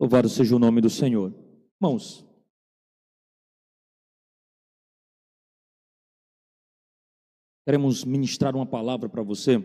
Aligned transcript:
Louvado 0.00 0.28
seja 0.28 0.54
o 0.54 0.60
nome 0.60 0.80
do 0.80 0.88
Senhor. 0.88 1.34
Irmãos, 1.80 2.24
queremos 7.66 8.04
ministrar 8.04 8.54
uma 8.54 8.64
palavra 8.64 9.08
para 9.08 9.24
você 9.24 9.58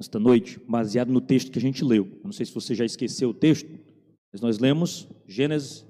esta 0.00 0.18
noite, 0.18 0.58
baseado 0.60 1.12
no 1.12 1.20
texto 1.20 1.50
que 1.50 1.58
a 1.58 1.62
gente 1.62 1.84
leu. 1.84 2.06
Eu 2.06 2.24
não 2.24 2.32
sei 2.32 2.46
se 2.46 2.54
você 2.54 2.74
já 2.74 2.84
esqueceu 2.84 3.28
o 3.28 3.34
texto, 3.34 3.68
mas 4.32 4.40
nós 4.40 4.58
lemos 4.58 5.06
Gênesis, 5.26 5.84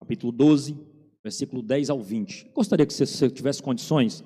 capítulo 0.00 0.32
12, 0.32 0.76
versículo 1.22 1.62
10 1.62 1.90
ao 1.90 2.02
20. 2.02 2.50
Gostaria 2.54 2.86
que 2.86 2.92
você, 2.92 3.30
tivesse 3.30 3.62
condições, 3.62 4.24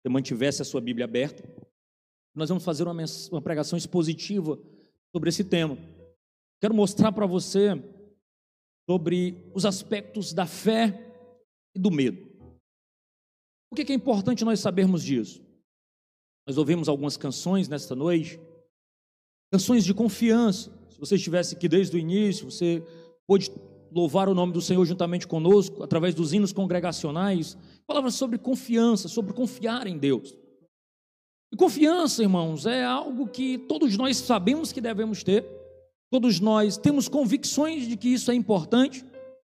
você 0.00 0.08
mantivesse 0.08 0.62
a 0.62 0.64
sua 0.64 0.80
Bíblia 0.80 1.04
aberta. 1.04 1.46
Nós 2.34 2.48
vamos 2.48 2.64
fazer 2.64 2.84
uma, 2.84 3.04
uma 3.32 3.42
pregação 3.42 3.76
expositiva 3.76 4.58
sobre 5.12 5.28
esse 5.28 5.44
tema. 5.44 5.76
Quero 6.60 6.74
mostrar 6.74 7.12
para 7.12 7.26
você 7.26 7.70
sobre 8.88 9.50
os 9.54 9.66
aspectos 9.66 10.32
da 10.32 10.46
fé 10.46 11.12
e 11.74 11.78
do 11.78 11.90
medo. 11.90 12.26
Por 13.68 13.76
que 13.76 13.92
é 13.92 13.94
importante 13.94 14.44
nós 14.44 14.60
sabermos 14.60 15.02
disso? 15.02 15.44
Nós 16.46 16.56
ouvimos 16.56 16.88
algumas 16.88 17.16
canções 17.16 17.68
nesta 17.68 17.94
noite, 17.94 18.40
canções 19.52 19.84
de 19.84 19.92
confiança. 19.92 20.70
Se 20.88 20.98
você 20.98 21.16
estivesse 21.16 21.56
aqui 21.56 21.68
desde 21.68 21.96
o 21.96 21.98
início, 21.98 22.50
você 22.50 22.82
pôde 23.26 23.50
louvar 23.90 24.28
o 24.28 24.34
nome 24.34 24.52
do 24.52 24.62
Senhor 24.62 24.84
juntamente 24.84 25.26
conosco, 25.26 25.82
através 25.82 26.14
dos 26.14 26.32
hinos 26.32 26.52
congregacionais. 26.52 27.58
Palavras 27.86 28.14
sobre 28.14 28.38
confiança, 28.38 29.08
sobre 29.08 29.32
confiar 29.32 29.86
em 29.86 29.98
Deus. 29.98 30.34
E 31.52 31.56
confiança, 31.56 32.22
irmãos, 32.22 32.66
é 32.66 32.84
algo 32.84 33.28
que 33.28 33.58
todos 33.58 33.96
nós 33.96 34.16
sabemos 34.16 34.72
que 34.72 34.80
devemos 34.80 35.22
ter 35.22 35.44
Todos 36.10 36.40
nós 36.40 36.76
temos 36.76 37.08
convicções 37.08 37.86
de 37.88 37.96
que 37.96 38.08
isso 38.08 38.30
é 38.30 38.34
importante, 38.34 39.04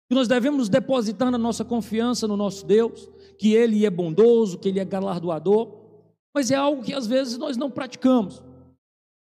que 0.08 0.16
nós 0.16 0.27
devemos 0.27 0.70
depositar 0.70 1.31
na 1.31 1.38
nossa 1.38 1.66
confiança 1.66 2.28
no 2.28 2.38
nosso 2.38 2.66
Deus, 2.66 3.09
que 3.38 3.53
Ele 3.53 3.86
é 3.86 3.89
bondoso, 3.89 4.58
que 4.58 4.70
Ele 4.70 4.80
é 4.80 4.86
galardoador, 4.86 5.86
mas 6.34 6.52
é 6.52 6.56
algo 6.56 6.84
que 6.84 6.94
às 6.94 7.08
vezes 7.08 7.38
nós 7.38 7.58
não 7.58 7.70
praticamos. 7.70 8.44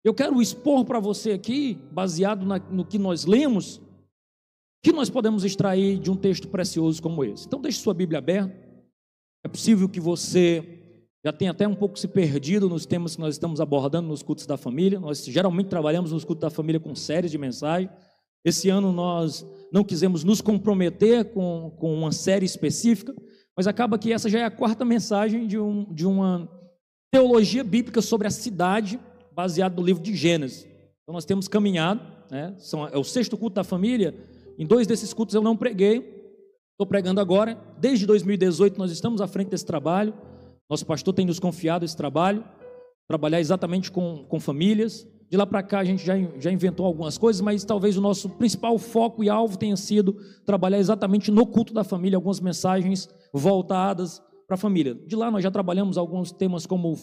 Eu 0.04 0.12
quero 0.12 0.42
expor 0.42 0.84
para 0.84 0.98
você 0.98 1.32
aqui, 1.32 1.78
baseado 1.92 2.44
na, 2.44 2.58
no 2.58 2.84
que 2.84 2.98
nós 2.98 3.24
lemos, 3.24 3.80
que 4.82 4.92
nós 4.92 5.08
podemos 5.08 5.44
extrair 5.44 5.98
de 5.98 6.10
um 6.10 6.16
texto 6.16 6.48
precioso 6.48 7.00
como 7.00 7.24
esse. 7.24 7.46
Então, 7.46 7.60
deixe 7.60 7.78
sua 7.78 7.94
Bíblia 7.94 8.18
aberta. 8.18 8.52
É 9.44 9.48
possível 9.48 9.88
que 9.88 10.00
você 10.00 10.81
já 11.24 11.32
tem 11.32 11.48
até 11.48 11.68
um 11.68 11.74
pouco 11.74 11.98
se 11.98 12.08
perdido 12.08 12.68
nos 12.68 12.84
temas 12.84 13.14
que 13.14 13.20
nós 13.20 13.34
estamos 13.34 13.60
abordando 13.60 14.08
nos 14.08 14.22
cultos 14.22 14.44
da 14.44 14.56
família. 14.56 14.98
Nós 14.98 15.24
geralmente 15.24 15.68
trabalhamos 15.68 16.10
nos 16.10 16.24
cultos 16.24 16.40
da 16.40 16.50
família 16.50 16.80
com 16.80 16.94
séries 16.96 17.30
de 17.30 17.38
mensagens. 17.38 17.90
Esse 18.44 18.68
ano 18.68 18.92
nós 18.92 19.46
não 19.72 19.84
quisemos 19.84 20.24
nos 20.24 20.40
comprometer 20.40 21.26
com, 21.26 21.72
com 21.78 21.94
uma 21.94 22.10
série 22.10 22.44
específica, 22.44 23.14
mas 23.56 23.68
acaba 23.68 23.98
que 23.98 24.12
essa 24.12 24.28
já 24.28 24.40
é 24.40 24.44
a 24.44 24.50
quarta 24.50 24.84
mensagem 24.84 25.46
de, 25.46 25.58
um, 25.58 25.84
de 25.94 26.04
uma 26.04 26.48
teologia 27.12 27.62
bíblica 27.62 28.02
sobre 28.02 28.26
a 28.26 28.30
cidade, 28.30 28.98
baseada 29.32 29.76
no 29.76 29.86
livro 29.86 30.02
de 30.02 30.16
Gênesis. 30.16 30.66
Então 31.02 31.12
nós 31.12 31.24
temos 31.24 31.46
caminhado, 31.46 32.00
né? 32.32 32.54
São, 32.58 32.88
é 32.88 32.98
o 32.98 33.04
sexto 33.04 33.38
culto 33.38 33.54
da 33.54 33.64
família. 33.64 34.12
Em 34.58 34.66
dois 34.66 34.88
desses 34.88 35.12
cultos 35.14 35.36
eu 35.36 35.42
não 35.42 35.56
preguei, 35.56 35.98
estou 36.72 36.86
pregando 36.86 37.20
agora. 37.20 37.56
Desde 37.78 38.06
2018 38.06 38.76
nós 38.76 38.90
estamos 38.90 39.20
à 39.20 39.28
frente 39.28 39.50
desse 39.50 39.64
trabalho. 39.66 40.12
Nosso 40.72 40.86
pastor 40.86 41.12
tem 41.12 41.26
nos 41.26 41.38
confiado 41.38 41.84
esse 41.84 41.94
trabalho, 41.94 42.42
trabalhar 43.06 43.38
exatamente 43.38 43.92
com, 43.92 44.24
com 44.24 44.40
famílias. 44.40 45.06
De 45.30 45.36
lá 45.36 45.44
para 45.44 45.62
cá 45.62 45.80
a 45.80 45.84
gente 45.84 46.02
já, 46.02 46.14
já 46.38 46.50
inventou 46.50 46.86
algumas 46.86 47.18
coisas, 47.18 47.42
mas 47.42 47.62
talvez 47.62 47.98
o 47.98 48.00
nosso 48.00 48.30
principal 48.30 48.78
foco 48.78 49.22
e 49.22 49.28
alvo 49.28 49.58
tenha 49.58 49.76
sido 49.76 50.16
trabalhar 50.46 50.78
exatamente 50.78 51.30
no 51.30 51.46
culto 51.46 51.74
da 51.74 51.84
família, 51.84 52.16
algumas 52.16 52.40
mensagens 52.40 53.06
voltadas 53.34 54.22
para 54.46 54.54
a 54.54 54.56
família. 54.56 54.94
De 54.94 55.14
lá 55.14 55.30
nós 55.30 55.42
já 55.42 55.50
trabalhamos 55.50 55.98
alguns 55.98 56.32
temas 56.32 56.64
como 56.64 56.96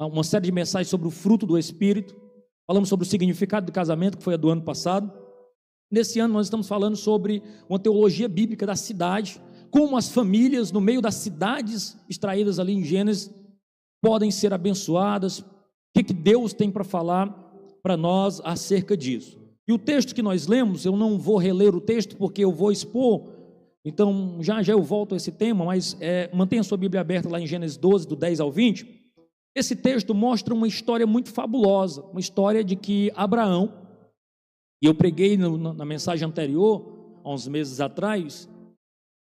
uma 0.00 0.24
série 0.24 0.46
de 0.46 0.52
mensagens 0.52 0.88
sobre 0.88 1.06
o 1.06 1.12
fruto 1.12 1.46
do 1.46 1.56
Espírito, 1.56 2.16
falamos 2.66 2.88
sobre 2.88 3.06
o 3.06 3.08
significado 3.08 3.66
do 3.66 3.70
casamento, 3.70 4.18
que 4.18 4.24
foi 4.24 4.34
a 4.34 4.36
do 4.36 4.50
ano 4.50 4.62
passado. 4.62 5.08
Nesse 5.88 6.18
ano 6.18 6.34
nós 6.34 6.46
estamos 6.46 6.66
falando 6.66 6.96
sobre 6.96 7.44
uma 7.68 7.78
teologia 7.78 8.28
bíblica 8.28 8.66
da 8.66 8.74
cidade, 8.74 9.40
como 9.74 9.96
as 9.96 10.08
famílias 10.08 10.70
no 10.70 10.80
meio 10.80 11.02
das 11.02 11.16
cidades 11.16 11.96
extraídas 12.08 12.60
ali 12.60 12.72
em 12.74 12.84
Gênesis 12.84 13.34
podem 14.00 14.30
ser 14.30 14.54
abençoadas, 14.54 15.40
o 15.40 15.44
que, 15.92 16.04
que 16.04 16.12
Deus 16.12 16.52
tem 16.52 16.70
para 16.70 16.84
falar 16.84 17.28
para 17.82 17.96
nós 17.96 18.40
acerca 18.44 18.96
disso. 18.96 19.36
E 19.66 19.72
o 19.72 19.78
texto 19.78 20.14
que 20.14 20.22
nós 20.22 20.46
lemos, 20.46 20.84
eu 20.84 20.96
não 20.96 21.18
vou 21.18 21.38
reler 21.38 21.74
o 21.74 21.80
texto 21.80 22.16
porque 22.16 22.44
eu 22.44 22.52
vou 22.52 22.70
expor, 22.70 23.32
então 23.84 24.38
já 24.40 24.62
já 24.62 24.74
eu 24.74 24.80
volto 24.80 25.12
a 25.12 25.16
esse 25.16 25.32
tema, 25.32 25.64
mas 25.64 25.96
é, 26.00 26.30
mantenha 26.32 26.62
sua 26.62 26.78
Bíblia 26.78 27.00
aberta 27.00 27.28
lá 27.28 27.40
em 27.40 27.46
Gênesis 27.46 27.76
12, 27.76 28.06
do 28.06 28.14
10 28.14 28.38
ao 28.38 28.52
20. 28.52 28.86
Esse 29.56 29.74
texto 29.74 30.14
mostra 30.14 30.54
uma 30.54 30.68
história 30.68 31.04
muito 31.06 31.32
fabulosa, 31.32 32.00
uma 32.12 32.20
história 32.20 32.62
de 32.62 32.76
que 32.76 33.10
Abraão, 33.16 33.72
e 34.80 34.86
eu 34.86 34.94
preguei 34.94 35.36
no, 35.36 35.74
na 35.74 35.84
mensagem 35.84 36.28
anterior, 36.28 37.18
há 37.24 37.32
uns 37.32 37.48
meses 37.48 37.80
atrás, 37.80 38.48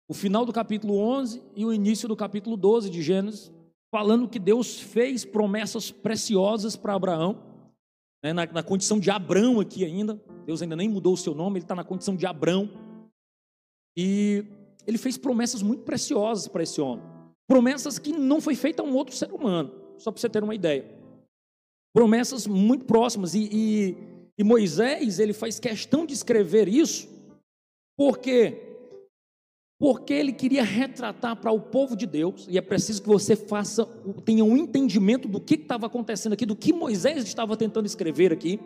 o 0.07 0.13
final 0.13 0.45
do 0.45 0.51
capítulo 0.51 0.97
11 0.97 1.41
e 1.55 1.65
o 1.65 1.73
início 1.73 2.07
do 2.07 2.15
capítulo 2.15 2.57
12 2.57 2.89
de 2.89 3.01
Gênesis, 3.01 3.51
falando 3.91 4.27
que 4.27 4.39
Deus 4.39 4.79
fez 4.79 5.23
promessas 5.23 5.91
preciosas 5.91 6.75
para 6.75 6.95
Abraão, 6.95 7.41
né, 8.23 8.33
na, 8.33 8.45
na, 8.45 8.63
condição 8.63 8.99
de 8.99 9.11
Abrão 9.11 9.59
aqui 9.59 9.85
ainda, 9.85 10.21
Deus 10.45 10.61
ainda 10.61 10.75
nem 10.75 10.89
mudou 10.89 11.13
o 11.13 11.17
seu 11.17 11.35
nome, 11.35 11.57
ele 11.57 11.65
está 11.65 11.75
na 11.75 11.83
condição 11.83 12.15
de 12.15 12.25
Abrão, 12.25 12.69
e 13.95 14.45
ele 14.87 14.97
fez 14.97 15.17
promessas 15.17 15.61
muito 15.61 15.83
preciosas 15.83 16.47
para 16.47 16.63
esse 16.63 16.81
homem, 16.81 17.05
promessas 17.47 17.99
que 17.99 18.11
não 18.11 18.41
foi 18.41 18.55
feita 18.55 18.81
a 18.81 18.85
um 18.85 18.95
outro 18.95 19.15
ser 19.15 19.31
humano, 19.31 19.71
só 19.97 20.11
para 20.11 20.19
você 20.19 20.29
ter 20.29 20.43
uma 20.43 20.55
ideia, 20.55 20.85
promessas 21.93 22.47
muito 22.47 22.85
próximas, 22.85 23.35
e, 23.35 23.49
e, 23.51 23.97
e 24.37 24.43
Moisés, 24.43 25.19
ele 25.19 25.33
faz 25.33 25.59
questão 25.59 26.05
de 26.05 26.13
escrever 26.13 26.67
isso, 26.67 27.07
porque 27.95 28.72
porque 29.79 30.13
ele 30.13 30.31
queria 30.31 30.63
retratar 30.63 31.35
para 31.35 31.51
o 31.51 31.59
povo 31.59 31.95
de 31.95 32.05
Deus, 32.05 32.45
e 32.49 32.57
é 32.57 32.61
preciso 32.61 33.01
que 33.01 33.07
você 33.07 33.35
faça, 33.35 33.85
tenha 34.23 34.43
um 34.43 34.55
entendimento 34.55 35.27
do 35.27 35.39
que 35.39 35.55
estava 35.55 35.87
acontecendo 35.87 36.33
aqui, 36.33 36.45
do 36.45 36.55
que 36.55 36.71
Moisés 36.71 37.23
estava 37.23 37.57
tentando 37.57 37.85
escrever 37.85 38.31
aqui, 38.31 38.59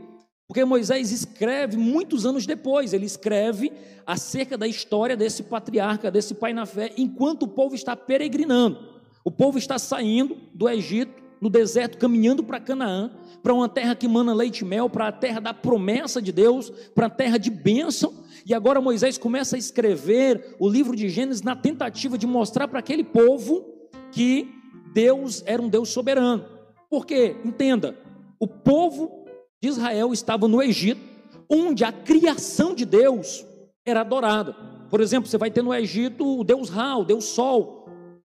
porque 0.47 0.63
Moisés 0.63 1.11
escreve 1.11 1.75
muitos 1.75 2.25
anos 2.25 2.45
depois, 2.45 2.93
ele 2.93 3.05
escreve 3.05 3.71
acerca 4.05 4.57
da 4.57 4.67
história 4.67 5.17
desse 5.17 5.43
patriarca, 5.43 6.09
desse 6.09 6.33
pai 6.33 6.53
na 6.53 6.65
fé, 6.65 6.93
enquanto 6.97 7.43
o 7.43 7.47
povo 7.47 7.75
está 7.75 7.95
peregrinando, 7.95 8.79
o 9.25 9.31
povo 9.31 9.57
está 9.57 9.77
saindo 9.77 10.37
do 10.53 10.69
Egito, 10.69 11.27
no 11.41 11.49
deserto, 11.49 11.97
caminhando 11.97 12.43
para 12.43 12.59
Canaã, 12.59 13.11
para 13.41 13.53
uma 13.53 13.69
terra 13.69 13.95
que 13.95 14.07
mana 14.07 14.33
leite 14.33 14.59
e 14.61 14.65
mel, 14.65 14.89
para 14.89 15.07
a 15.07 15.11
terra 15.11 15.39
da 15.39 15.53
promessa 15.53 16.21
de 16.21 16.31
Deus, 16.31 16.69
para 16.93 17.07
a 17.07 17.09
terra 17.09 17.37
de 17.37 17.49
bênção, 17.49 18.13
e 18.45 18.53
agora 18.53 18.79
Moisés 18.79 19.17
começa 19.17 19.55
a 19.55 19.59
escrever 19.59 20.55
o 20.59 20.69
livro 20.69 20.95
de 20.95 21.09
Gênesis 21.09 21.41
na 21.41 21.55
tentativa 21.55 22.17
de 22.17 22.25
mostrar 22.25 22.67
para 22.67 22.79
aquele 22.79 23.03
povo 23.03 23.65
que 24.11 24.49
Deus 24.93 25.43
era 25.45 25.61
um 25.61 25.67
Deus 25.67 25.89
soberano. 25.89 26.45
Porque, 26.89 27.35
entenda, 27.43 27.97
o 28.39 28.47
povo 28.47 29.25
de 29.61 29.67
Israel 29.67 30.13
estava 30.13 30.47
no 30.47 30.61
Egito, 30.61 31.01
onde 31.49 31.83
a 31.83 31.91
criação 31.91 32.73
de 32.73 32.85
Deus 32.85 33.45
era 33.85 34.01
adorada. 34.01 34.53
Por 34.89 35.01
exemplo, 35.01 35.29
você 35.29 35.37
vai 35.37 35.51
ter 35.51 35.61
no 35.61 35.73
Egito 35.73 36.39
o 36.39 36.43
Deus 36.43 36.69
Ra, 36.69 36.95
o 36.95 37.03
Deus 37.03 37.25
Sol, 37.25 37.89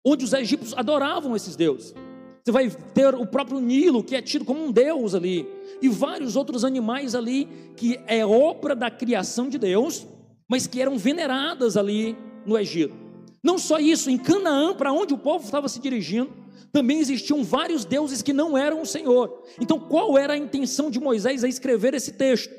onde 0.04 0.24
os 0.24 0.32
egípcios 0.32 0.74
adoravam 0.76 1.36
esses 1.36 1.54
deuses. 1.54 1.94
Você 2.48 2.52
vai 2.52 2.70
ter 2.94 3.14
o 3.14 3.26
próprio 3.26 3.60
Nilo, 3.60 4.02
que 4.02 4.16
é 4.16 4.22
tido 4.22 4.42
como 4.42 4.64
um 4.64 4.72
deus 4.72 5.14
ali, 5.14 5.46
e 5.82 5.88
vários 5.90 6.34
outros 6.34 6.64
animais 6.64 7.14
ali, 7.14 7.46
que 7.76 8.00
é 8.06 8.24
obra 8.24 8.74
da 8.74 8.90
criação 8.90 9.50
de 9.50 9.58
Deus, 9.58 10.06
mas 10.48 10.66
que 10.66 10.80
eram 10.80 10.96
veneradas 10.96 11.76
ali 11.76 12.16
no 12.46 12.58
Egito. 12.58 12.94
Não 13.44 13.58
só 13.58 13.78
isso, 13.78 14.08
em 14.08 14.16
Canaã, 14.16 14.74
para 14.74 14.94
onde 14.94 15.12
o 15.12 15.18
povo 15.18 15.44
estava 15.44 15.68
se 15.68 15.78
dirigindo, 15.78 16.32
também 16.72 17.00
existiam 17.00 17.44
vários 17.44 17.84
deuses 17.84 18.22
que 18.22 18.32
não 18.32 18.56
eram 18.56 18.80
o 18.80 18.86
Senhor. 18.86 19.42
Então, 19.60 19.78
qual 19.78 20.16
era 20.16 20.32
a 20.32 20.38
intenção 20.38 20.90
de 20.90 20.98
Moisés 20.98 21.44
a 21.44 21.48
escrever 21.48 21.92
esse 21.92 22.12
texto? 22.12 22.54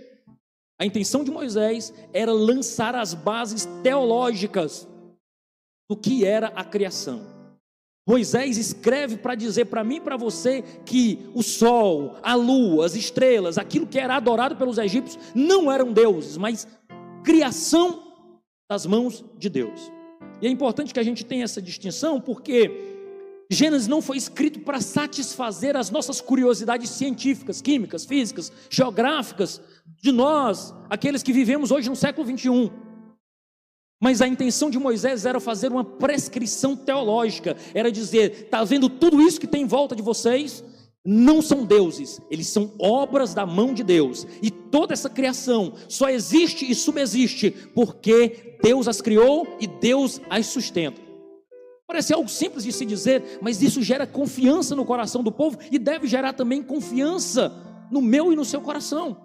A 0.79 0.85
intenção 0.85 1.23
de 1.23 1.31
Moisés 1.31 1.91
era 2.13 2.31
lançar 2.31 2.93
as 2.93 3.15
bases 3.15 3.67
teológicas 3.81 4.87
do 5.89 5.97
que 5.97 6.25
era 6.25 6.49
a 6.49 6.63
criação. 6.63 7.38
Moisés 8.09 8.57
escreve 8.57 9.17
para 9.17 9.35
dizer 9.35 9.65
para 9.65 9.83
mim 9.83 9.97
e 9.97 10.01
para 10.01 10.17
você 10.17 10.63
que 10.83 11.29
o 11.31 11.43
sol, 11.43 12.15
a 12.23 12.33
lua, 12.33 12.83
as 12.83 12.95
estrelas, 12.95 13.59
aquilo 13.59 13.85
que 13.85 13.99
era 13.99 14.15
adorado 14.15 14.55
pelos 14.55 14.79
egípcios, 14.79 15.23
não 15.35 15.71
eram 15.71 15.93
deuses, 15.93 16.35
mas 16.35 16.67
criação 17.23 18.11
das 18.67 18.87
mãos 18.87 19.23
de 19.37 19.47
Deus. 19.47 19.91
E 20.41 20.47
é 20.47 20.49
importante 20.49 20.91
que 20.91 20.99
a 20.99 21.03
gente 21.03 21.23
tenha 21.23 21.43
essa 21.43 21.61
distinção, 21.61 22.19
porque 22.19 22.71
Gênesis 23.47 23.87
não 23.87 24.01
foi 24.01 24.17
escrito 24.17 24.61
para 24.61 24.81
satisfazer 24.81 25.77
as 25.77 25.91
nossas 25.91 26.19
curiosidades 26.19 26.89
científicas, 26.89 27.61
químicas, 27.61 28.05
físicas, 28.05 28.51
geográficas 28.71 29.61
de 30.01 30.11
nós, 30.11 30.73
aqueles 30.89 31.21
que 31.21 31.31
vivemos 31.31 31.69
hoje 31.69 31.87
no 31.87 31.95
século 31.95 32.25
21. 32.25 32.88
Mas 34.01 34.21
a 34.21 34.27
intenção 34.27 34.69
de 34.69 34.79
Moisés 34.79 35.25
era 35.25 35.39
fazer 35.39 35.71
uma 35.71 35.83
prescrição 35.83 36.75
teológica, 36.75 37.57
era 37.73 37.91
dizer: 37.91 38.43
está 38.45 38.63
vendo 38.63 38.89
tudo 38.89 39.21
isso 39.21 39.39
que 39.39 39.47
tem 39.47 39.63
em 39.63 39.67
volta 39.67 39.95
de 39.95 40.01
vocês? 40.01 40.63
Não 41.05 41.41
são 41.41 41.65
deuses, 41.65 42.21
eles 42.29 42.47
são 42.47 42.73
obras 42.79 43.33
da 43.33 43.45
mão 43.45 43.73
de 43.73 43.83
Deus. 43.83 44.27
E 44.41 44.51
toda 44.51 44.93
essa 44.93 45.09
criação 45.09 45.73
só 45.87 46.09
existe 46.09 46.69
e 46.69 46.75
subsiste 46.75 47.51
porque 47.73 48.57
Deus 48.61 48.87
as 48.87 49.01
criou 49.01 49.47
e 49.59 49.67
Deus 49.67 50.21
as 50.29 50.45
sustenta. 50.47 51.01
Parece 51.87 52.13
algo 52.13 52.29
simples 52.29 52.63
de 52.63 52.71
se 52.71 52.85
dizer, 52.85 53.39
mas 53.41 53.61
isso 53.61 53.81
gera 53.81 54.05
confiança 54.05 54.75
no 54.75 54.85
coração 54.85 55.23
do 55.23 55.31
povo 55.31 55.57
e 55.71 55.79
deve 55.79 56.05
gerar 56.05 56.33
também 56.33 56.61
confiança 56.61 57.51
no 57.89 58.01
meu 58.01 58.31
e 58.31 58.35
no 58.35 58.45
seu 58.45 58.61
coração. 58.61 59.17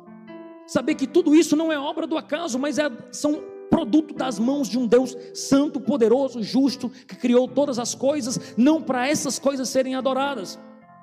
Saber 0.66 0.94
que 0.94 1.06
tudo 1.06 1.34
isso 1.34 1.54
não 1.54 1.70
é 1.70 1.78
obra 1.78 2.06
do 2.06 2.16
acaso, 2.16 2.58
mas 2.58 2.78
é, 2.78 2.90
são 3.12 3.42
produto 3.70 4.14
das 4.14 4.38
mãos 4.38 4.68
de 4.68 4.78
um 4.78 4.86
Deus 4.86 5.16
santo, 5.32 5.80
poderoso, 5.80 6.42
justo, 6.42 6.88
que 6.88 7.16
criou 7.16 7.48
todas 7.48 7.78
as 7.78 7.94
coisas, 7.94 8.54
não 8.56 8.82
para 8.82 9.08
essas 9.08 9.38
coisas 9.38 9.68
serem 9.68 9.94
adoradas, 9.94 10.58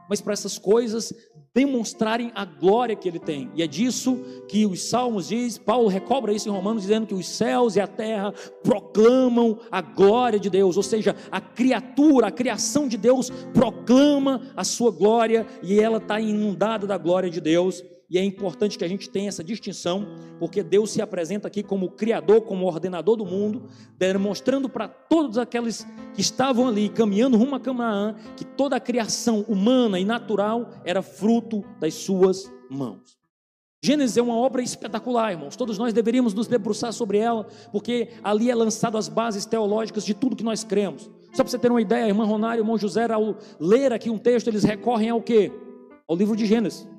mas 0.09 0.21
para 0.21 0.33
essas 0.33 0.57
coisas 0.57 1.13
demonstrarem 1.53 2.31
a 2.33 2.45
glória 2.45 2.95
que 2.95 3.07
ele 3.07 3.19
tem. 3.19 3.51
E 3.53 3.61
é 3.61 3.67
disso 3.67 4.17
que 4.47 4.65
os 4.65 4.89
Salmos 4.89 5.27
diz, 5.27 5.57
Paulo 5.57 5.89
recobra 5.89 6.33
isso 6.33 6.47
em 6.47 6.51
Romanos 6.51 6.83
dizendo 6.83 7.07
que 7.07 7.13
os 7.13 7.27
céus 7.27 7.75
e 7.75 7.81
a 7.81 7.87
terra 7.87 8.33
proclamam 8.63 9.59
a 9.69 9.81
glória 9.81 10.39
de 10.39 10.49
Deus, 10.49 10.77
ou 10.77 10.83
seja, 10.83 11.15
a 11.29 11.41
criatura, 11.41 12.27
a 12.27 12.31
criação 12.31 12.87
de 12.87 12.97
Deus 12.97 13.29
proclama 13.53 14.41
a 14.55 14.63
sua 14.63 14.91
glória 14.91 15.45
e 15.61 15.79
ela 15.79 15.97
está 15.97 16.19
inundada 16.21 16.87
da 16.87 16.97
glória 16.97 17.29
de 17.29 17.41
Deus. 17.41 17.83
E 18.11 18.17
é 18.17 18.25
importante 18.25 18.77
que 18.77 18.83
a 18.83 18.87
gente 18.89 19.09
tenha 19.09 19.29
essa 19.29 19.41
distinção, 19.41 20.05
porque 20.37 20.61
Deus 20.61 20.91
se 20.91 21.01
apresenta 21.01 21.47
aqui 21.47 21.63
como 21.63 21.91
Criador, 21.91 22.41
como 22.41 22.65
ordenador 22.65 23.15
do 23.15 23.25
mundo, 23.25 23.69
demonstrando 23.97 24.67
para 24.67 24.89
todos 24.89 25.37
aqueles 25.37 25.87
que 26.13 26.19
estavam 26.19 26.67
ali 26.67 26.89
caminhando 26.89 27.37
rumo 27.37 27.55
a 27.55 27.59
Canaã, 27.59 28.13
que 28.35 28.43
toda 28.43 28.75
a 28.75 28.81
criação 28.81 29.45
humana 29.47 29.97
e 29.97 30.03
natural 30.03 30.71
era 30.83 31.01
fruto 31.01 31.63
das 31.79 31.93
suas 31.93 32.51
mãos. 32.69 33.17
Gênesis 33.81 34.17
é 34.17 34.21
uma 34.21 34.35
obra 34.35 34.61
espetacular, 34.61 35.31
irmãos. 35.31 35.55
Todos 35.55 35.77
nós 35.77 35.93
deveríamos 35.93 36.33
nos 36.33 36.47
debruçar 36.47 36.91
sobre 36.91 37.17
ela, 37.17 37.47
porque 37.71 38.09
ali 38.21 38.51
é 38.51 38.55
lançado 38.55 38.97
as 38.97 39.07
bases 39.07 39.45
teológicas 39.45 40.05
de 40.05 40.13
tudo 40.13 40.35
que 40.35 40.43
nós 40.43 40.65
cremos. 40.65 41.09
Só 41.31 41.43
para 41.43 41.47
você 41.47 41.57
ter 41.57 41.71
uma 41.71 41.81
ideia, 41.81 42.09
irmã 42.09 42.25
Ronário 42.25 42.59
e 42.59 42.61
irmão 42.61 42.77
José, 42.77 43.09
ao 43.09 43.37
ler 43.57 43.93
aqui 43.93 44.09
um 44.09 44.17
texto, 44.17 44.49
eles 44.49 44.65
recorrem 44.65 45.09
ao 45.09 45.21
quê? 45.21 45.49
Ao 46.09 46.15
livro 46.15 46.35
de 46.35 46.45
Gênesis. 46.45 46.90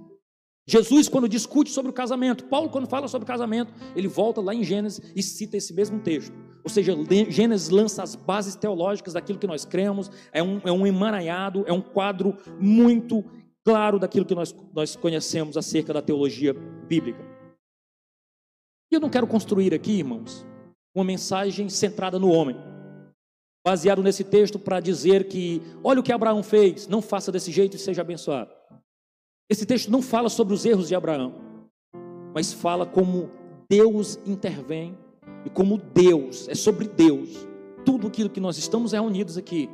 Jesus, 0.73 1.07
quando 1.07 1.29
discute 1.29 1.71
sobre 1.71 1.91
o 1.91 1.93
casamento, 1.93 2.47
Paulo, 2.47 2.71
quando 2.71 2.89
fala 2.89 3.07
sobre 3.07 3.25
o 3.25 3.27
casamento, 3.27 3.71
ele 3.95 4.09
volta 4.09 4.41
lá 4.41 4.55
em 4.55 4.65
Gênesis 4.65 5.03
e 5.15 5.23
cita 5.23 5.59
esse 5.59 5.75
mesmo 5.75 6.01
texto. 6.01 6.35
Ou 6.65 6.71
seja, 6.71 6.97
Gênesis 7.29 7.69
lança 7.69 8.03
as 8.03 8.15
bases 8.15 8.57
teológicas 8.57 9.13
daquilo 9.13 9.39
que 9.39 9.47
nós 9.47 9.67
cremos, 9.67 10.11
é 10.33 10.43
um, 10.43 10.63
é 10.65 10.73
um 10.73 10.87
emaranhado, 10.87 11.63
é 11.67 11.73
um 11.75 11.83
quadro 11.83 12.39
muito 12.59 13.23
claro 13.63 13.99
daquilo 13.99 14.25
que 14.25 14.35
nós, 14.35 14.57
nós 14.73 14.97
conhecemos 14.97 15.59
acerca 15.59 15.93
da 15.93 16.01
teologia 16.01 16.55
bíblica. 16.55 17.23
E 18.91 18.95
eu 18.95 19.01
não 19.01 19.11
quero 19.11 19.27
construir 19.27 19.75
aqui, 19.75 19.99
irmãos, 19.99 20.47
uma 20.95 21.05
mensagem 21.05 21.69
centrada 21.69 22.19
no 22.19 22.31
homem, 22.31 22.57
baseado 23.63 24.03
nesse 24.03 24.25
texto 24.25 24.59
para 24.59 24.81
dizer 24.81 25.29
que, 25.29 25.61
olha 25.85 26.01
o 26.01 26.03
que 26.03 26.13
Abraão 26.13 26.43
fez, 26.43 26.89
não 26.89 27.03
faça 27.03 27.31
desse 27.31 27.53
jeito 27.53 27.77
e 27.77 27.79
seja 27.79 28.01
abençoado. 28.01 28.62
Esse 29.49 29.67
texto 29.67 29.91
não 29.91 30.01
fala 30.01 30.29
sobre 30.29 30.55
os 30.55 30.65
erros 30.65 30.89
de 30.89 30.95
Abraão, 30.95 31.35
mas 32.35 32.53
fala 32.53 32.87
como 32.87 33.31
Deus 33.69 34.19
intervém 34.27 34.97
e 35.45 35.51
como 35.51 35.79
Deus, 35.79 36.49
é 36.49 36.55
sobre 36.55 36.89
Deus. 36.89 37.47
Tudo 37.85 38.07
aquilo 38.07 38.31
que 38.31 38.41
nós 38.41 38.57
estamos 38.59 38.93
reunidos 38.93 39.37
aqui 39.37 39.69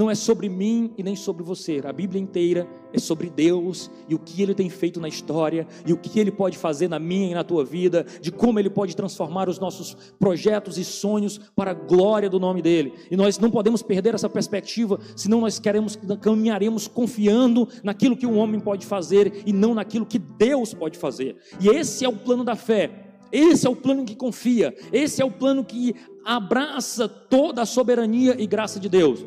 não 0.00 0.10
é 0.10 0.14
sobre 0.14 0.48
mim 0.48 0.94
e 0.96 1.02
nem 1.02 1.14
sobre 1.14 1.42
você. 1.42 1.82
A 1.84 1.92
Bíblia 1.92 2.22
inteira 2.22 2.66
é 2.90 2.98
sobre 2.98 3.28
Deus 3.28 3.90
e 4.08 4.14
o 4.14 4.18
que 4.18 4.40
Ele 4.40 4.54
tem 4.54 4.70
feito 4.70 4.98
na 4.98 5.06
história 5.06 5.68
e 5.84 5.92
o 5.92 5.96
que 5.98 6.18
Ele 6.18 6.30
pode 6.32 6.56
fazer 6.56 6.88
na 6.88 6.98
minha 6.98 7.30
e 7.30 7.34
na 7.34 7.44
tua 7.44 7.66
vida, 7.66 8.06
de 8.18 8.32
como 8.32 8.58
Ele 8.58 8.70
pode 8.70 8.96
transformar 8.96 9.46
os 9.46 9.58
nossos 9.58 9.94
projetos 10.18 10.78
e 10.78 10.84
sonhos 10.86 11.38
para 11.54 11.72
a 11.72 11.74
glória 11.74 12.30
do 12.30 12.40
nome 12.40 12.62
dEle. 12.62 12.94
E 13.10 13.16
nós 13.16 13.38
não 13.38 13.50
podemos 13.50 13.82
perder 13.82 14.14
essa 14.14 14.26
perspectiva, 14.26 14.98
senão 15.14 15.42
nós 15.42 15.58
queremos, 15.58 15.98
caminharemos 16.22 16.88
confiando 16.88 17.68
naquilo 17.84 18.16
que 18.16 18.26
um 18.26 18.38
homem 18.38 18.58
pode 18.58 18.86
fazer 18.86 19.42
e 19.44 19.52
não 19.52 19.74
naquilo 19.74 20.06
que 20.06 20.18
Deus 20.18 20.72
pode 20.72 20.96
fazer. 20.96 21.36
E 21.60 21.68
esse 21.68 22.06
é 22.06 22.08
o 22.08 22.16
plano 22.16 22.42
da 22.42 22.56
fé. 22.56 23.08
Esse 23.30 23.66
é 23.66 23.70
o 23.70 23.76
plano 23.76 24.04
que 24.04 24.16
confia, 24.16 24.74
esse 24.92 25.22
é 25.22 25.24
o 25.24 25.30
plano 25.30 25.64
que 25.64 25.94
abraça 26.24 27.08
toda 27.08 27.62
a 27.62 27.66
soberania 27.66 28.34
e 28.36 28.44
graça 28.44 28.80
de 28.80 28.88
Deus 28.88 29.24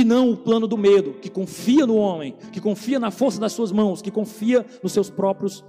e 0.00 0.04
não 0.04 0.30
o 0.30 0.36
plano 0.36 0.66
do 0.66 0.78
medo, 0.78 1.14
que 1.14 1.28
confia 1.28 1.86
no 1.86 1.96
homem, 1.96 2.34
que 2.52 2.60
confia 2.60 2.98
na 2.98 3.10
força 3.10 3.38
das 3.38 3.52
suas 3.52 3.70
mãos, 3.70 4.00
que 4.00 4.10
confia 4.10 4.64
nos 4.82 4.92
seus 4.92 5.10
próprios 5.10 5.64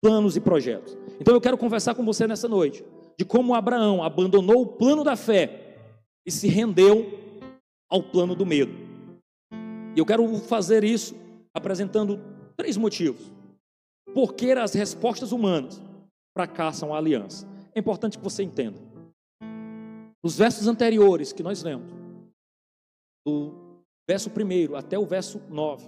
planos 0.00 0.36
e 0.36 0.40
projetos. 0.40 0.96
Então 1.20 1.34
eu 1.34 1.40
quero 1.40 1.58
conversar 1.58 1.94
com 1.94 2.04
você 2.04 2.26
nessa 2.26 2.48
noite 2.48 2.84
de 3.18 3.24
como 3.24 3.54
Abraão 3.54 4.02
abandonou 4.02 4.62
o 4.62 4.66
plano 4.66 5.02
da 5.02 5.16
fé 5.16 5.76
e 6.24 6.30
se 6.30 6.46
rendeu 6.46 7.18
ao 7.90 8.02
plano 8.02 8.34
do 8.34 8.46
medo. 8.46 8.72
E 9.96 9.98
eu 9.98 10.06
quero 10.06 10.26
fazer 10.38 10.84
isso 10.84 11.16
apresentando 11.52 12.20
três 12.56 12.76
motivos. 12.76 13.32
Porque 14.14 14.52
as 14.52 14.72
respostas 14.72 15.32
humanas 15.32 15.82
fracassam 16.32 16.94
a 16.94 16.98
aliança. 16.98 17.48
É 17.74 17.80
importante 17.80 18.16
que 18.16 18.24
você 18.24 18.44
entenda. 18.44 18.78
Nos 20.22 20.36
versos 20.38 20.68
anteriores 20.68 21.32
que 21.32 21.42
nós 21.42 21.62
lemos, 21.62 21.97
do 23.28 23.84
verso 24.08 24.30
1 24.30 24.74
até 24.74 24.98
o 24.98 25.04
verso 25.04 25.40
9. 25.50 25.86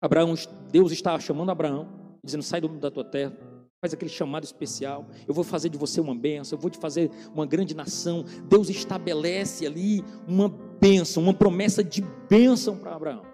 Abraão, 0.00 0.34
Deus 0.70 0.90
está 0.90 1.18
chamando 1.20 1.50
Abraão, 1.50 2.16
dizendo: 2.24 2.42
sai 2.42 2.60
da 2.60 2.90
tua 2.90 3.04
terra, 3.04 3.36
faz 3.80 3.92
aquele 3.92 4.10
chamado 4.10 4.44
especial. 4.44 5.06
Eu 5.28 5.34
vou 5.34 5.44
fazer 5.44 5.68
de 5.68 5.76
você 5.76 6.00
uma 6.00 6.14
bênção, 6.14 6.56
eu 6.56 6.60
vou 6.60 6.70
te 6.70 6.78
fazer 6.78 7.10
uma 7.34 7.46
grande 7.46 7.74
nação. 7.74 8.24
Deus 8.48 8.70
estabelece 8.70 9.66
ali 9.66 10.02
uma 10.26 10.48
bênção, 10.48 11.22
uma 11.22 11.34
promessa 11.34 11.84
de 11.84 12.00
bênção 12.28 12.78
para 12.78 12.94
Abraão. 12.94 13.24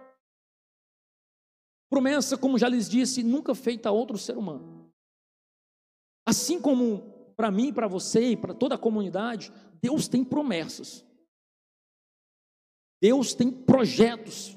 Promessa, 1.88 2.36
como 2.36 2.58
já 2.58 2.68
lhes 2.68 2.88
disse, 2.88 3.22
nunca 3.22 3.54
feita 3.54 3.88
a 3.88 3.92
outro 3.92 4.18
ser 4.18 4.36
humano. 4.36 4.90
Assim 6.26 6.60
como 6.60 7.32
para 7.36 7.50
mim, 7.50 7.72
para 7.72 7.86
você 7.86 8.30
e 8.30 8.36
para 8.36 8.54
toda 8.54 8.76
a 8.76 8.78
comunidade, 8.78 9.52
Deus 9.80 10.08
tem 10.08 10.24
promessas. 10.24 11.04
Deus 13.02 13.34
tem 13.34 13.50
projetos 13.50 14.56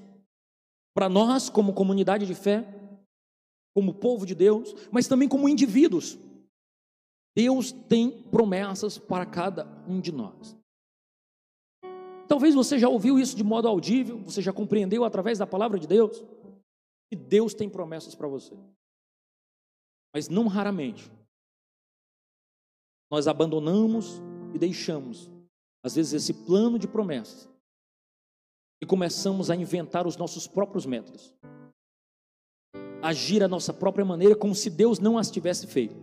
para 0.93 1.09
nós, 1.09 1.49
como 1.49 1.73
comunidade 1.73 2.27
de 2.27 2.35
fé, 2.35 2.63
como 3.73 3.91
povo 3.91 4.23
de 4.23 4.35
Deus, 4.35 4.71
mas 4.91 5.07
também 5.07 5.27
como 5.27 5.49
indivíduos. 5.49 6.15
Deus 7.35 7.71
tem 7.71 8.21
promessas 8.29 8.99
para 8.99 9.25
cada 9.25 9.65
um 9.87 9.99
de 9.99 10.11
nós. 10.11 10.55
Talvez 12.27 12.53
você 12.53 12.77
já 12.77 12.87
ouviu 12.87 13.17
isso 13.17 13.35
de 13.35 13.43
modo 13.43 13.67
audível, 13.67 14.19
você 14.19 14.43
já 14.43 14.53
compreendeu 14.53 15.03
através 15.03 15.39
da 15.39 15.47
palavra 15.47 15.79
de 15.79 15.87
Deus, 15.87 16.23
que 17.09 17.15
Deus 17.15 17.55
tem 17.55 17.67
promessas 17.67 18.13
para 18.13 18.27
você. 18.27 18.55
Mas 20.13 20.29
não 20.29 20.45
raramente, 20.45 21.11
nós 23.09 23.27
abandonamos 23.27 24.21
e 24.53 24.59
deixamos, 24.59 25.31
às 25.83 25.95
vezes, 25.95 26.13
esse 26.13 26.45
plano 26.45 26.77
de 26.77 26.87
promessas 26.87 27.54
e 28.81 28.85
começamos 28.85 29.49
a 29.49 29.55
inventar 29.55 30.05
os 30.05 30.17
nossos 30.17 30.47
próprios 30.47 30.85
métodos, 30.85 31.33
agir 33.01 33.43
a 33.43 33.47
nossa 33.47 33.73
própria 33.73 34.05
maneira, 34.05 34.35
como 34.35 34.55
se 34.55 34.69
Deus 34.69 34.99
não 34.99 35.17
as 35.17 35.31
tivesse 35.31 35.67
feito. 35.67 35.95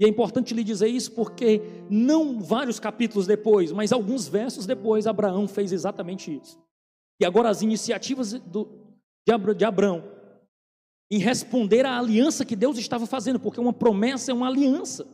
E 0.00 0.04
é 0.04 0.08
importante 0.08 0.54
lhe 0.54 0.64
dizer 0.64 0.88
isso 0.88 1.12
porque 1.12 1.60
não 1.88 2.40
vários 2.40 2.80
capítulos 2.80 3.26
depois, 3.26 3.70
mas 3.70 3.92
alguns 3.92 4.26
versos 4.26 4.66
depois, 4.66 5.06
Abraão 5.06 5.46
fez 5.46 5.72
exatamente 5.72 6.34
isso. 6.34 6.58
E 7.20 7.24
agora 7.24 7.48
as 7.48 7.62
iniciativas 7.62 8.32
do, 8.32 8.68
de, 9.26 9.54
de 9.54 9.64
Abraão 9.64 10.02
em 11.12 11.18
responder 11.18 11.84
à 11.84 11.98
aliança 11.98 12.44
que 12.44 12.56
Deus 12.56 12.78
estava 12.78 13.06
fazendo, 13.06 13.38
porque 13.38 13.60
uma 13.60 13.72
promessa 13.72 14.30
é 14.30 14.34
uma 14.34 14.48
aliança. 14.48 15.06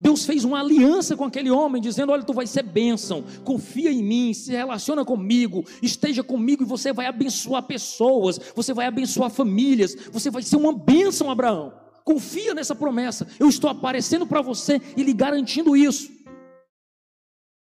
Deus 0.00 0.24
fez 0.24 0.44
uma 0.44 0.60
aliança 0.60 1.16
com 1.16 1.24
aquele 1.24 1.50
homem, 1.50 1.82
dizendo: 1.82 2.12
Olha, 2.12 2.22
tu 2.22 2.32
vai 2.32 2.46
ser 2.46 2.62
bênção, 2.62 3.24
confia 3.44 3.90
em 3.90 4.02
mim, 4.02 4.32
se 4.32 4.52
relaciona 4.52 5.04
comigo, 5.04 5.64
esteja 5.82 6.22
comigo 6.22 6.62
e 6.62 6.66
você 6.66 6.92
vai 6.92 7.06
abençoar 7.06 7.64
pessoas, 7.64 8.38
você 8.54 8.72
vai 8.72 8.86
abençoar 8.86 9.28
famílias, 9.28 9.96
você 10.12 10.30
vai 10.30 10.42
ser 10.42 10.56
uma 10.56 10.72
bênção, 10.72 11.30
Abraão. 11.30 11.72
Confia 12.04 12.54
nessa 12.54 12.74
promessa, 12.74 13.26
eu 13.40 13.48
estou 13.48 13.68
aparecendo 13.68 14.26
para 14.26 14.40
você 14.40 14.80
e 14.96 15.02
lhe 15.02 15.12
garantindo 15.12 15.76
isso. 15.76 16.10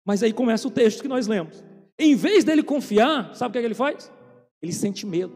Mas 0.06 0.22
aí 0.22 0.32
começa 0.32 0.68
o 0.68 0.70
texto 0.70 1.02
que 1.02 1.08
nós 1.08 1.26
lemos. 1.26 1.64
Em 1.98 2.14
vez 2.14 2.44
dele 2.44 2.62
confiar, 2.62 3.34
sabe 3.34 3.50
o 3.50 3.52
que, 3.52 3.58
é 3.58 3.60
que 3.62 3.66
ele 3.66 3.74
faz? 3.74 4.10
Ele 4.62 4.72
sente 4.72 5.06
medo. 5.06 5.32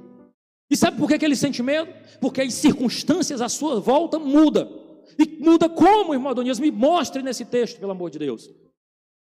E 0.70 0.76
sabe 0.76 0.98
por 0.98 1.08
que, 1.08 1.18
que 1.18 1.24
ele 1.24 1.36
sente 1.36 1.62
medo? 1.62 1.92
Porque 2.20 2.42
as 2.42 2.54
circunstâncias 2.54 3.40
à 3.40 3.48
sua 3.48 3.80
volta 3.80 4.18
mudam. 4.18 4.83
E 5.18 5.38
muda 5.42 5.68
como, 5.68 6.14
irmão 6.14 6.30
Adonias? 6.30 6.58
Me 6.58 6.70
mostre 6.70 7.22
nesse 7.22 7.44
texto, 7.44 7.78
pelo 7.78 7.92
amor 7.92 8.10
de 8.10 8.18
Deus. 8.18 8.50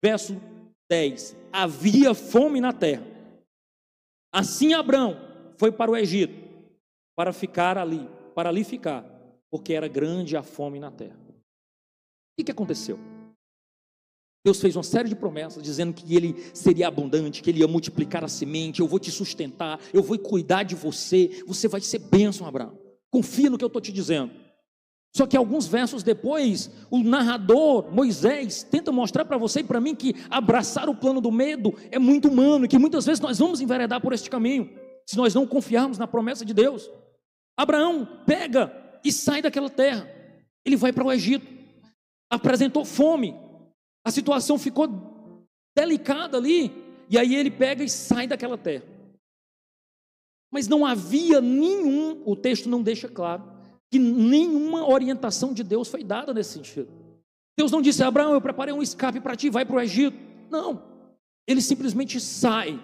Verso 0.03 0.39
10: 0.89 1.35
Havia 1.51 2.13
fome 2.13 2.59
na 2.59 2.73
terra. 2.73 3.05
Assim 4.33 4.73
Abraão 4.73 5.17
foi 5.57 5.71
para 5.71 5.91
o 5.91 5.95
Egito, 5.95 6.33
para 7.15 7.33
ficar 7.33 7.77
ali, 7.77 8.09
para 8.33 8.49
ali 8.49 8.63
ficar, 8.63 9.05
porque 9.49 9.73
era 9.73 9.87
grande 9.87 10.37
a 10.37 10.43
fome 10.43 10.79
na 10.79 10.89
terra. 10.89 11.19
O 12.39 12.43
que, 12.43 12.51
aconteceu? 12.51 12.97
Deus 14.43 14.59
fez 14.59 14.75
uma 14.75 14.83
série 14.83 15.09
de 15.09 15.15
promessas 15.15 15.61
dizendo 15.61 15.93
que 15.93 16.15
ele 16.15 16.35
seria 16.53 16.87
abundante, 16.87 17.43
que 17.43 17.49
ele 17.49 17.59
ia 17.59 17.67
multiplicar 17.67 18.23
a 18.23 18.27
semente, 18.27 18.79
eu 18.79 18.87
vou 18.87 18.99
te 18.99 19.11
sustentar, 19.11 19.79
eu 19.93 20.01
vou 20.01 20.17
cuidar 20.17 20.63
de 20.63 20.73
você, 20.73 21.43
você 21.45 21.67
vai 21.67 21.81
ser 21.81 21.99
bênção, 21.99 22.47
Abraão. 22.47 22.75
Confia 23.11 23.49
no 23.49 23.57
que 23.57 23.63
eu 23.63 23.67
estou 23.67 23.81
te 23.81 23.91
dizendo. 23.91 24.33
Só 25.13 25.27
que 25.27 25.35
alguns 25.35 25.67
versos 25.67 26.03
depois, 26.03 26.71
o 26.89 26.99
narrador, 26.99 27.93
Moisés, 27.93 28.63
tenta 28.63 28.91
mostrar 28.91 29.25
para 29.25 29.37
você 29.37 29.59
e 29.59 29.63
para 29.63 29.81
mim 29.81 29.93
que 29.93 30.15
abraçar 30.29 30.87
o 30.87 30.95
plano 30.95 31.19
do 31.19 31.31
medo 31.31 31.73
é 31.91 31.99
muito 31.99 32.29
humano 32.29 32.63
e 32.63 32.67
que 32.67 32.79
muitas 32.79 33.05
vezes 33.05 33.19
nós 33.19 33.37
vamos 33.37 33.59
enveredar 33.59 33.99
por 33.99 34.13
este 34.13 34.29
caminho, 34.29 34.69
se 35.05 35.17
nós 35.17 35.33
não 35.33 35.45
confiarmos 35.45 35.97
na 35.97 36.07
promessa 36.07 36.45
de 36.45 36.53
Deus. 36.53 36.89
Abraão 37.57 38.07
pega 38.25 38.73
e 39.03 39.11
sai 39.11 39.41
daquela 39.41 39.69
terra, 39.69 40.09
ele 40.65 40.77
vai 40.77 40.93
para 40.93 41.03
o 41.03 41.11
Egito, 41.11 41.45
apresentou 42.29 42.85
fome, 42.85 43.35
a 44.05 44.11
situação 44.11 44.57
ficou 44.57 45.45
delicada 45.75 46.37
ali, 46.37 46.71
e 47.09 47.17
aí 47.17 47.35
ele 47.35 47.51
pega 47.51 47.83
e 47.83 47.89
sai 47.89 48.27
daquela 48.27 48.57
terra. 48.57 48.85
Mas 50.49 50.69
não 50.69 50.85
havia 50.85 51.41
nenhum, 51.41 52.23
o 52.25 52.33
texto 52.33 52.69
não 52.69 52.81
deixa 52.81 53.09
claro, 53.09 53.60
que 53.91 53.99
nenhuma 53.99 54.87
orientação 54.87 55.53
de 55.53 55.63
Deus 55.63 55.89
foi 55.89 56.03
dada 56.03 56.33
nesse 56.33 56.53
sentido. 56.53 56.89
Deus 57.57 57.71
não 57.71 57.81
disse, 57.81 58.01
Abraão, 58.01 58.33
eu 58.33 58.41
preparei 58.41 58.73
um 58.73 58.81
escape 58.81 59.19
para 59.19 59.35
ti, 59.35 59.49
vai 59.49 59.65
para 59.65 59.75
o 59.75 59.81
Egito. 59.81 60.17
Não, 60.49 60.81
ele 61.45 61.61
simplesmente 61.61 62.19
sai. 62.19 62.79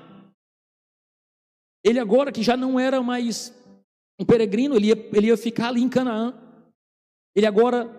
Ele 1.83 1.99
agora 1.99 2.31
que 2.31 2.43
já 2.43 2.57
não 2.57 2.77
era 2.77 3.01
mais 3.01 3.53
um 4.19 4.25
peregrino, 4.25 4.75
ele 4.75 4.87
ia, 4.87 5.09
ele 5.13 5.27
ia 5.27 5.37
ficar 5.37 5.69
ali 5.69 5.81
em 5.81 5.87
Canaã. 5.87 6.33
Ele 7.33 7.45
agora, 7.45 7.89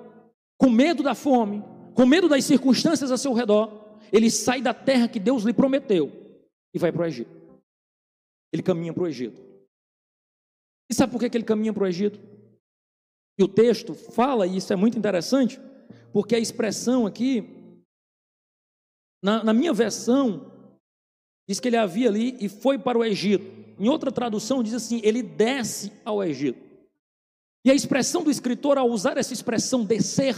com 0.59 0.69
medo 0.69 1.03
da 1.03 1.15
fome, 1.15 1.65
com 1.95 2.05
medo 2.05 2.29
das 2.29 2.45
circunstâncias 2.45 3.11
a 3.11 3.17
seu 3.17 3.33
redor, 3.33 3.99
ele 4.13 4.31
sai 4.31 4.61
da 4.61 4.75
terra 4.75 5.09
que 5.09 5.19
Deus 5.19 5.45
lhe 5.45 5.55
prometeu 5.55 6.13
e 6.75 6.79
vai 6.79 6.93
para 6.93 7.03
o 7.03 7.07
Egito. 7.07 7.31
Ele 8.53 8.63
caminha 8.63 8.93
para 8.93 9.05
o 9.05 9.07
Egito. 9.07 9.41
E 10.91 10.95
sabe 10.95 11.13
por 11.13 11.21
que 11.21 11.37
ele 11.37 11.45
caminha 11.45 11.73
para 11.73 11.85
o 11.85 11.87
Egito? 11.87 12.38
E 13.39 13.45
o 13.45 13.49
texto 13.49 13.95
fala, 13.95 14.47
e 14.47 14.57
isso 14.57 14.73
é 14.73 14.77
muito 14.77 14.99
interessante, 14.99 15.61
porque 16.13 16.35
a 16.35 16.41
expressão 16.41 17.07
aqui, 17.07 17.83
na, 19.23 19.45
na 19.45 19.53
minha 19.53 19.73
versão, 19.73 20.51
diz 21.49 21.61
que 21.61 21.69
ele 21.69 21.77
havia 21.77 22.09
ali 22.09 22.37
e 22.41 22.49
foi 22.49 22.77
para 22.79 22.99
o 22.99 23.05
Egito. 23.05 23.47
Em 23.79 23.89
outra 23.89 24.11
tradução, 24.11 24.63
diz 24.63 24.75
assim: 24.75 25.01
ele 25.05 25.23
desce 25.23 25.93
ao 26.05 26.23
Egito. 26.25 26.59
E 27.65 27.71
a 27.71 27.75
expressão 27.75 28.25
do 28.25 28.31
escritor, 28.31 28.77
ao 28.77 28.89
usar 28.89 29.17
essa 29.17 29.33
expressão 29.33 29.85
descer, 29.85 30.35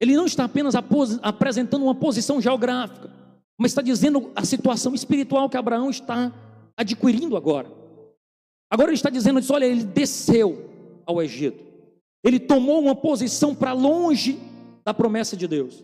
ele 0.00 0.16
não 0.16 0.24
está 0.24 0.44
apenas 0.44 0.74
apresentando 1.22 1.84
uma 1.84 1.94
posição 1.94 2.40
geográfica, 2.40 3.10
mas 3.58 3.72
está 3.72 3.82
dizendo 3.82 4.32
a 4.34 4.44
situação 4.44 4.94
espiritual 4.94 5.50
que 5.50 5.56
Abraão 5.56 5.90
está 5.90 6.32
adquirindo 6.76 7.36
agora. 7.36 7.70
Agora 8.70 8.88
ele 8.88 8.96
está 8.96 9.10
dizendo: 9.10 9.40
olha, 9.52 9.66
ele 9.66 9.84
desceu 9.84 10.67
ao 11.08 11.22
Egito, 11.22 11.64
ele 12.22 12.38
tomou 12.38 12.80
uma 12.82 12.94
posição 12.94 13.54
para 13.54 13.72
longe 13.72 14.38
da 14.84 14.92
promessa 14.92 15.34
de 15.34 15.48
Deus. 15.48 15.82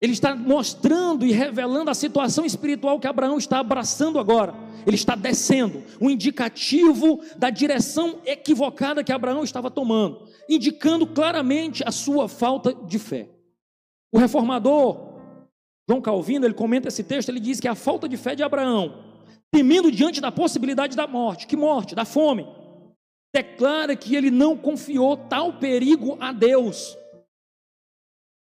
Ele 0.00 0.14
está 0.14 0.34
mostrando 0.34 1.26
e 1.26 1.30
revelando 1.30 1.90
a 1.90 1.94
situação 1.94 2.46
espiritual 2.46 2.98
que 2.98 3.06
Abraão 3.06 3.36
está 3.36 3.58
abraçando 3.58 4.18
agora. 4.18 4.54
Ele 4.86 4.96
está 4.96 5.14
descendo, 5.14 5.82
um 6.00 6.08
indicativo 6.08 7.20
da 7.36 7.50
direção 7.50 8.18
equivocada 8.24 9.04
que 9.04 9.12
Abraão 9.12 9.44
estava 9.44 9.70
tomando, 9.70 10.26
indicando 10.48 11.06
claramente 11.06 11.84
a 11.86 11.92
sua 11.92 12.30
falta 12.30 12.72
de 12.72 12.98
fé. 12.98 13.28
O 14.10 14.18
reformador 14.18 15.10
João 15.86 16.00
Calvino, 16.00 16.46
ele 16.46 16.54
comenta 16.54 16.88
esse 16.88 17.04
texto, 17.04 17.28
ele 17.28 17.40
diz 17.40 17.60
que 17.60 17.68
a 17.68 17.74
falta 17.74 18.08
de 18.08 18.16
fé 18.16 18.34
de 18.34 18.42
Abraão, 18.42 19.04
temendo 19.52 19.92
diante 19.92 20.18
da 20.18 20.32
possibilidade 20.32 20.96
da 20.96 21.06
morte, 21.06 21.46
que 21.46 21.56
morte, 21.56 21.94
da 21.94 22.06
fome, 22.06 22.46
declara 23.34 23.94
que 23.94 24.14
ele 24.16 24.30
não 24.30 24.56
confiou 24.56 25.16
tal 25.16 25.58
perigo 25.58 26.16
a 26.20 26.32
Deus 26.32 26.96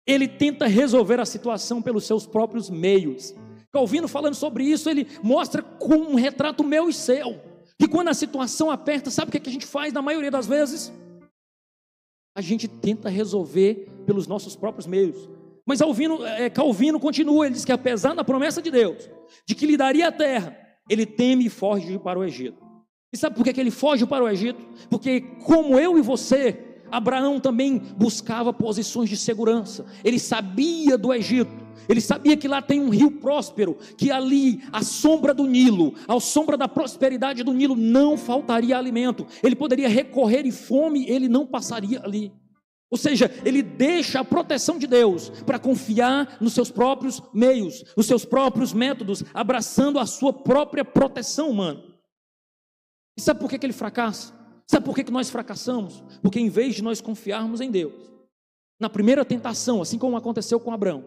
ele 0.08 0.26
tenta 0.26 0.66
resolver 0.66 1.20
a 1.20 1.26
situação 1.26 1.82
pelos 1.82 2.04
seus 2.04 2.26
próprios 2.26 2.70
meios. 2.70 3.34
Calvino 3.70 4.08
falando 4.08 4.34
sobre 4.34 4.64
isso, 4.64 4.88
ele 4.88 5.06
mostra 5.22 5.62
com 5.62 5.96
um 5.96 6.14
retrato 6.14 6.64
meu 6.64 6.88
e 6.88 6.94
seu, 6.94 7.38
que 7.78 7.86
quando 7.86 8.08
a 8.08 8.14
situação 8.14 8.70
aperta, 8.70 9.10
sabe 9.10 9.28
o 9.28 9.32
que 9.40 9.50
a 9.50 9.52
gente 9.52 9.66
faz 9.66 9.92
na 9.92 10.00
maioria 10.00 10.30
das 10.30 10.46
vezes? 10.46 10.90
A 12.34 12.40
gente 12.40 12.66
tenta 12.66 13.10
resolver 13.10 13.86
pelos 14.06 14.26
nossos 14.26 14.56
próprios 14.56 14.86
meios. 14.86 15.28
Mas 15.66 15.80
Calvino, 15.80 16.24
é, 16.24 16.48
Calvino 16.48 16.98
continua, 16.98 17.44
ele 17.44 17.54
diz 17.54 17.66
que 17.66 17.72
apesar 17.72 18.14
da 18.14 18.24
promessa 18.24 18.62
de 18.62 18.70
Deus, 18.70 19.10
de 19.46 19.54
que 19.54 19.66
lhe 19.66 19.76
daria 19.76 20.08
a 20.08 20.12
terra, 20.12 20.56
ele 20.88 21.04
teme 21.04 21.44
e 21.44 21.50
foge 21.50 21.98
para 21.98 22.18
o 22.18 22.24
Egito. 22.24 22.66
E 23.12 23.16
sabe 23.16 23.36
por 23.36 23.44
que 23.44 23.58
ele 23.58 23.70
foge 23.70 24.06
para 24.06 24.24
o 24.24 24.28
Egito? 24.28 24.60
Porque 24.90 25.20
como 25.44 25.78
eu 25.78 25.98
e 25.98 26.02
você, 26.02 26.80
Abraão 26.90 27.40
também 27.40 27.78
buscava 27.96 28.52
posições 28.52 29.08
de 29.08 29.16
segurança. 29.16 29.86
Ele 30.04 30.18
sabia 30.18 30.98
do 30.98 31.12
Egito. 31.12 31.68
Ele 31.88 32.02
sabia 32.02 32.36
que 32.36 32.46
lá 32.46 32.60
tem 32.60 32.80
um 32.80 32.90
rio 32.90 33.12
próspero, 33.12 33.78
que 33.96 34.10
ali, 34.10 34.62
à 34.70 34.82
sombra 34.82 35.32
do 35.32 35.46
Nilo, 35.46 35.94
à 36.06 36.20
sombra 36.20 36.54
da 36.54 36.68
prosperidade 36.68 37.42
do 37.42 37.54
Nilo, 37.54 37.74
não 37.74 38.18
faltaria 38.18 38.76
alimento. 38.76 39.26
Ele 39.42 39.56
poderia 39.56 39.88
recorrer 39.88 40.44
e 40.44 40.52
fome, 40.52 41.08
ele 41.08 41.28
não 41.28 41.46
passaria 41.46 42.02
ali. 42.04 42.30
Ou 42.90 42.98
seja, 42.98 43.30
ele 43.42 43.62
deixa 43.62 44.20
a 44.20 44.24
proteção 44.24 44.78
de 44.78 44.86
Deus 44.86 45.30
para 45.46 45.58
confiar 45.58 46.36
nos 46.40 46.52
seus 46.52 46.70
próprios 46.70 47.22
meios, 47.32 47.84
nos 47.96 48.06
seus 48.06 48.24
próprios 48.24 48.74
métodos, 48.74 49.24
abraçando 49.32 49.98
a 49.98 50.04
sua 50.04 50.32
própria 50.32 50.84
proteção 50.84 51.50
humana. 51.50 51.87
E 53.18 53.20
sabe 53.20 53.40
por 53.40 53.50
que, 53.50 53.58
que 53.58 53.66
ele 53.66 53.72
fracassa? 53.72 54.32
Sabe 54.64 54.86
por 54.86 54.94
que, 54.94 55.02
que 55.02 55.10
nós 55.10 55.28
fracassamos? 55.28 56.04
Porque 56.22 56.38
em 56.38 56.48
vez 56.48 56.76
de 56.76 56.84
nós 56.84 57.00
confiarmos 57.00 57.60
em 57.60 57.68
Deus, 57.68 58.08
na 58.78 58.88
primeira 58.88 59.24
tentação, 59.24 59.82
assim 59.82 59.98
como 59.98 60.16
aconteceu 60.16 60.60
com 60.60 60.72
Abraão, 60.72 61.04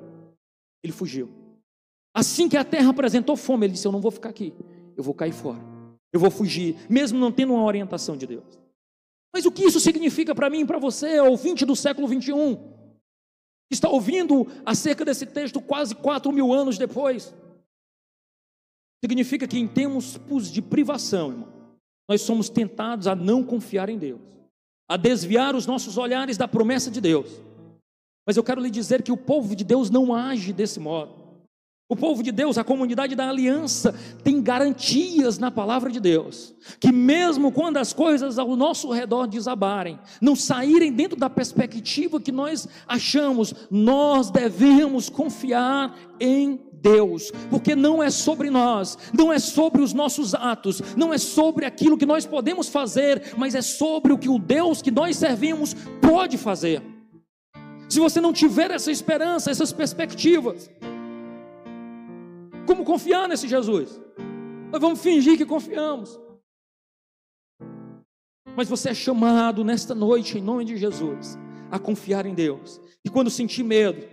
ele 0.83 0.91
fugiu. 0.91 1.29
Assim 2.13 2.49
que 2.49 2.57
a 2.57 2.65
terra 2.65 2.89
apresentou 2.89 3.37
fome, 3.37 3.65
ele 3.65 3.73
disse: 3.73 3.87
Eu 3.87 3.93
não 3.93 4.01
vou 4.01 4.11
ficar 4.11 4.27
aqui, 4.27 4.53
eu 4.97 5.01
vou 5.01 5.13
cair 5.13 5.31
fora, 5.31 5.61
eu 6.11 6.19
vou 6.19 6.29
fugir, 6.29 6.75
mesmo 6.89 7.17
não 7.17 7.31
tendo 7.31 7.53
uma 7.53 7.63
orientação 7.63 8.17
de 8.17 8.27
Deus. 8.27 8.59
Mas 9.33 9.45
o 9.45 9.51
que 9.51 9.63
isso 9.63 9.79
significa 9.79 10.35
para 10.35 10.49
mim 10.49 10.63
e 10.63 10.65
para 10.65 10.79
você, 10.79 11.17
ouvinte 11.21 11.65
do 11.65 11.77
século 11.77 12.09
21, 12.09 12.57
que 12.57 13.73
está 13.73 13.87
ouvindo 13.87 14.45
acerca 14.65 15.05
desse 15.05 15.25
texto 15.25 15.61
quase 15.61 15.95
quatro 15.95 16.29
mil 16.33 16.51
anos 16.51 16.77
depois? 16.77 17.33
Significa 19.01 19.47
que 19.47 19.57
em 19.57 19.65
tempos 19.65 20.51
de 20.51 20.61
privação, 20.61 21.29
irmão, 21.29 21.60
nós 22.07 22.21
somos 22.21 22.49
tentados 22.49 23.07
a 23.07 23.15
não 23.15 23.43
confiar 23.43 23.89
em 23.89 23.97
Deus, 23.97 24.21
a 24.89 24.97
desviar 24.97 25.55
os 25.55 25.65
nossos 25.65 25.97
olhares 25.97 26.37
da 26.37 26.47
promessa 26.47 26.91
de 26.91 26.99
Deus. 26.99 27.27
Mas 28.25 28.37
eu 28.37 28.43
quero 28.43 28.61
lhe 28.61 28.69
dizer 28.69 29.01
que 29.01 29.11
o 29.11 29.17
povo 29.17 29.55
de 29.55 29.63
Deus 29.63 29.89
não 29.89 30.13
age 30.13 30.53
desse 30.53 30.79
modo. 30.79 31.21
O 31.91 31.95
povo 31.97 32.23
de 32.23 32.31
Deus, 32.31 32.57
a 32.57 32.63
comunidade 32.63 33.17
da 33.17 33.27
aliança, 33.27 33.93
tem 34.23 34.41
garantias 34.41 35.37
na 35.37 35.51
palavra 35.51 35.91
de 35.91 35.99
Deus, 35.99 36.55
que 36.79 36.89
mesmo 36.89 37.51
quando 37.51 37.75
as 37.75 37.91
coisas 37.91 38.39
ao 38.39 38.55
nosso 38.55 38.89
redor 38.93 39.27
desabarem, 39.27 39.99
não 40.21 40.33
saírem 40.33 40.93
dentro 40.93 41.19
da 41.19 41.29
perspectiva 41.29 42.21
que 42.21 42.31
nós 42.31 42.65
achamos, 42.87 43.53
nós 43.69 44.31
devemos 44.31 45.09
confiar 45.09 45.93
em 46.17 46.70
Deus, 46.81 47.31
porque 47.49 47.75
não 47.75 48.01
é 48.01 48.09
sobre 48.09 48.49
nós, 48.49 48.97
não 49.13 49.31
é 49.31 49.39
sobre 49.39 49.81
os 49.81 49.93
nossos 49.93 50.33
atos, 50.33 50.81
não 50.97 51.13
é 51.13 51.17
sobre 51.17 51.65
aquilo 51.65 51.97
que 51.97 52.05
nós 52.05 52.25
podemos 52.25 52.67
fazer, 52.67 53.33
mas 53.37 53.55
é 53.55 53.61
sobre 53.61 54.11
o 54.11 54.17
que 54.17 54.29
o 54.29 54.39
Deus 54.39 54.81
que 54.81 54.91
nós 54.91 55.17
servimos 55.17 55.75
pode 56.01 56.37
fazer. 56.37 56.81
Se 57.87 57.99
você 57.99 58.19
não 58.19 58.33
tiver 58.33 58.71
essa 58.71 58.89
esperança, 58.89 59.51
essas 59.51 59.71
perspectivas, 59.71 60.69
como 62.65 62.83
confiar 62.85 63.27
nesse 63.27 63.47
Jesus? 63.47 63.99
Nós 64.71 64.81
vamos 64.81 65.01
fingir 65.01 65.37
que 65.37 65.45
confiamos. 65.45 66.19
Mas 68.55 68.69
você 68.69 68.89
é 68.89 68.93
chamado 68.93 69.63
nesta 69.63 69.93
noite, 69.93 70.37
em 70.37 70.41
nome 70.41 70.65
de 70.65 70.77
Jesus, 70.77 71.37
a 71.69 71.77
confiar 71.77 72.25
em 72.25 72.33
Deus. 72.33 72.79
E 73.03 73.09
quando 73.09 73.29
sentir 73.29 73.63
medo, 73.63 74.05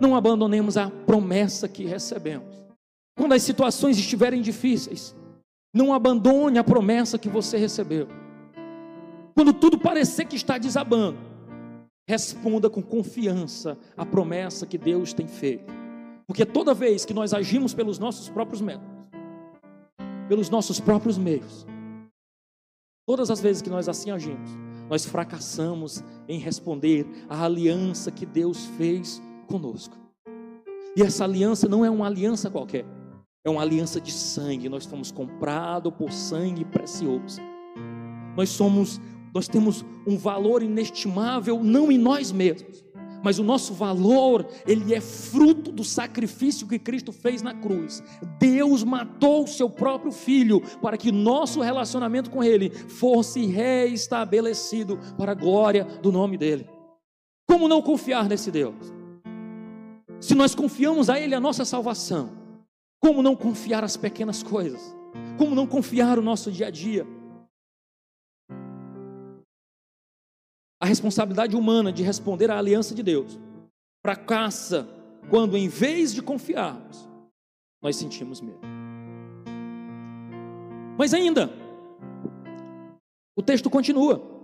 não 0.00 0.14
abandonemos 0.14 0.76
a 0.76 0.90
promessa 0.90 1.68
que 1.68 1.84
recebemos. 1.84 2.56
Quando 3.16 3.32
as 3.32 3.42
situações 3.42 3.98
estiverem 3.98 4.40
difíceis, 4.40 5.14
não 5.74 5.92
abandone 5.92 6.58
a 6.58 6.64
promessa 6.64 7.18
que 7.18 7.28
você 7.28 7.56
recebeu. 7.56 8.08
Quando 9.34 9.52
tudo 9.52 9.78
parecer 9.78 10.24
que 10.24 10.36
está 10.36 10.58
desabando, 10.58 11.18
responda 12.08 12.70
com 12.70 12.82
confiança 12.82 13.78
a 13.96 14.06
promessa 14.06 14.66
que 14.66 14.78
Deus 14.78 15.12
tem 15.12 15.28
feito. 15.28 15.72
Porque 16.26 16.44
toda 16.44 16.74
vez 16.74 17.04
que 17.04 17.14
nós 17.14 17.34
agimos 17.34 17.74
pelos 17.74 17.98
nossos 17.98 18.28
próprios 18.28 18.60
métodos, 18.60 18.88
pelos 20.28 20.50
nossos 20.50 20.80
próprios 20.80 21.18
meios, 21.18 21.66
todas 23.06 23.30
as 23.30 23.40
vezes 23.40 23.62
que 23.62 23.70
nós 23.70 23.88
assim 23.88 24.10
agimos, 24.10 24.50
nós 24.88 25.04
fracassamos 25.04 26.02
em 26.26 26.38
responder 26.38 27.06
à 27.28 27.44
aliança 27.44 28.10
que 28.10 28.26
Deus 28.26 28.66
fez 28.76 29.22
conosco. 29.48 29.96
E 30.94 31.02
essa 31.02 31.24
aliança 31.24 31.68
não 31.68 31.84
é 31.84 31.90
uma 31.90 32.06
aliança 32.06 32.50
qualquer, 32.50 32.84
é 33.44 33.50
uma 33.50 33.62
aliança 33.62 34.00
de 34.00 34.12
sangue. 34.12 34.68
Nós 34.68 34.84
fomos 34.84 35.10
comprados 35.10 35.92
por 35.94 36.12
sangue 36.12 36.64
precioso. 36.64 37.40
Nós 38.36 38.50
somos, 38.50 39.00
nós 39.34 39.48
temos 39.48 39.84
um 40.06 40.16
valor 40.16 40.62
inestimável 40.62 41.62
não 41.62 41.90
em 41.90 41.98
nós 41.98 42.30
mesmos, 42.30 42.84
mas 43.22 43.38
o 43.38 43.44
nosso 43.44 43.74
valor, 43.74 44.46
ele 44.66 44.94
é 44.94 45.00
fruto 45.00 45.72
do 45.72 45.82
sacrifício 45.82 46.68
que 46.68 46.78
Cristo 46.78 47.12
fez 47.12 47.42
na 47.42 47.54
cruz. 47.54 48.02
Deus 48.38 48.84
matou 48.84 49.44
o 49.44 49.48
seu 49.48 49.68
próprio 49.68 50.12
filho 50.12 50.60
para 50.80 50.96
que 50.96 51.10
nosso 51.10 51.60
relacionamento 51.60 52.30
com 52.30 52.44
ele 52.44 52.70
fosse 52.70 53.46
reestabelecido 53.46 54.98
para 55.16 55.32
a 55.32 55.34
glória 55.34 55.84
do 55.84 56.12
nome 56.12 56.36
dele. 56.36 56.68
Como 57.46 57.66
não 57.66 57.82
confiar 57.82 58.28
nesse 58.28 58.50
Deus? 58.50 58.97
Se 60.20 60.34
nós 60.34 60.54
confiamos 60.54 61.08
a 61.08 61.18
ele 61.18 61.34
a 61.34 61.40
nossa 61.40 61.64
salvação, 61.64 62.32
como 63.00 63.22
não 63.22 63.36
confiar 63.36 63.84
as 63.84 63.96
pequenas 63.96 64.42
coisas? 64.42 64.94
Como 65.36 65.54
não 65.54 65.66
confiar 65.66 66.18
o 66.18 66.22
nosso 66.22 66.50
dia 66.50 66.66
a 66.66 66.70
dia? 66.70 67.06
a 70.80 70.86
responsabilidade 70.86 71.56
humana 71.56 71.92
de 71.92 72.02
responder 72.02 72.50
à 72.50 72.58
aliança 72.58 72.94
de 72.94 73.02
Deus 73.02 73.38
fracassa 74.00 74.88
quando, 75.28 75.56
em 75.56 75.68
vez 75.68 76.14
de 76.14 76.22
confiarmos, 76.22 77.08
nós 77.82 77.96
sentimos 77.96 78.40
medo. 78.40 78.60
Mas 80.96 81.12
ainda, 81.12 81.50
o 83.36 83.42
texto 83.42 83.68
continua. 83.68 84.37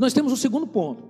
Nós 0.00 0.14
temos 0.14 0.32
um 0.32 0.36
segundo 0.36 0.66
ponto. 0.66 1.04